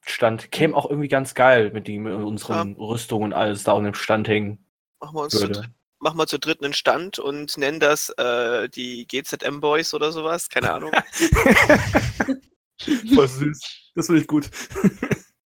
[0.05, 0.51] Stand.
[0.51, 3.93] Käme auch irgendwie ganz geil mit, die, mit unseren Rüstungen und alles da an dem
[3.93, 4.66] Stand hängen
[4.99, 5.53] Machen wir uns zu würde.
[5.61, 5.70] dritt,
[6.04, 10.49] machen wir zu dritt einen Stand und nennen das äh, die GZM Boys oder sowas.
[10.49, 10.91] Keine Ahnung.
[13.16, 13.91] Voll süß.
[13.95, 14.49] Das finde ich gut.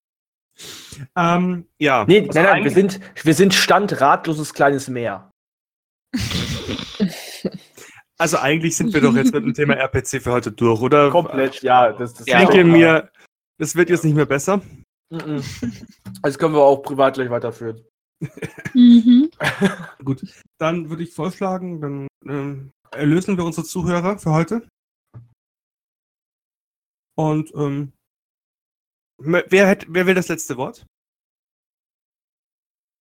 [1.15, 2.03] ähm, ja.
[2.07, 5.31] Nee, Also nein, nein, wir eigentlich- sind, wir sind Stand ratloses kleines Meer.
[8.19, 11.11] Also eigentlich sind wir doch jetzt mit dem Thema RPC für heute durch, oder?
[11.11, 11.93] Komplett, ja.
[11.93, 12.39] Das, das Ich Ja.
[12.39, 13.11] denke mir,
[13.59, 14.59] das wird jetzt nicht mehr besser.
[15.11, 15.43] Mhm.
[16.23, 17.85] Das können wir auch privat gleich weiterführen.
[18.73, 19.29] Mhm.
[20.03, 20.25] Gut,
[20.57, 24.67] dann würde ich vorschlagen, dann ähm, erlösen wir unsere Zuhörer für heute.
[27.15, 27.93] Und ähm,
[29.17, 30.85] wer, hätt, wer will das letzte Wort?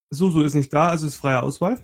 [0.09, 1.81] Susu ist nicht da, also ist freie Auswahl.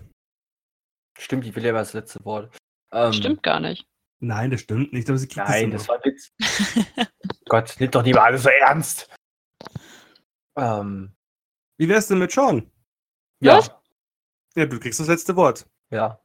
[1.18, 2.56] Stimmt, ich will ja das letzte Wort.
[2.92, 3.86] Ähm, Stimmt gar nicht.
[4.20, 6.32] Nein, das stimmt nicht, aber sie kriegt Nein, das das war Witz.
[7.48, 9.14] Gott, nimm doch nicht mal alles so ernst.
[10.56, 11.14] Ähm,
[11.78, 12.70] Wie wär's denn mit Sean?
[13.44, 13.58] Ja.
[13.58, 13.70] Was?
[14.56, 15.66] Ja, du kriegst das letzte Wort.
[15.90, 16.20] Ja.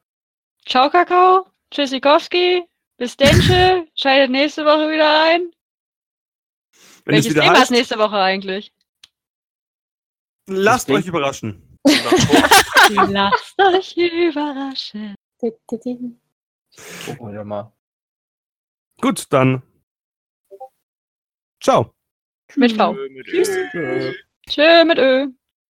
[0.68, 1.48] Ciao, Kakao.
[1.72, 2.64] Tschüssikowski.
[2.98, 3.88] Bis Densche.
[3.96, 5.52] Schaltet nächste Woche wieder ein.
[7.06, 8.74] Wenn es Welches wieder Thema heißt, ist nächste Woche eigentlich?
[10.50, 11.66] lasst euch überraschen.
[13.08, 15.16] Lasst euch überraschen.
[15.40, 17.72] Gucken wir mal.
[19.00, 19.62] Gut, dann.
[21.62, 21.94] Ciao.
[22.56, 22.96] Mit V.
[23.24, 23.50] Tschüss.
[24.50, 25.28] Tschö mit Ö.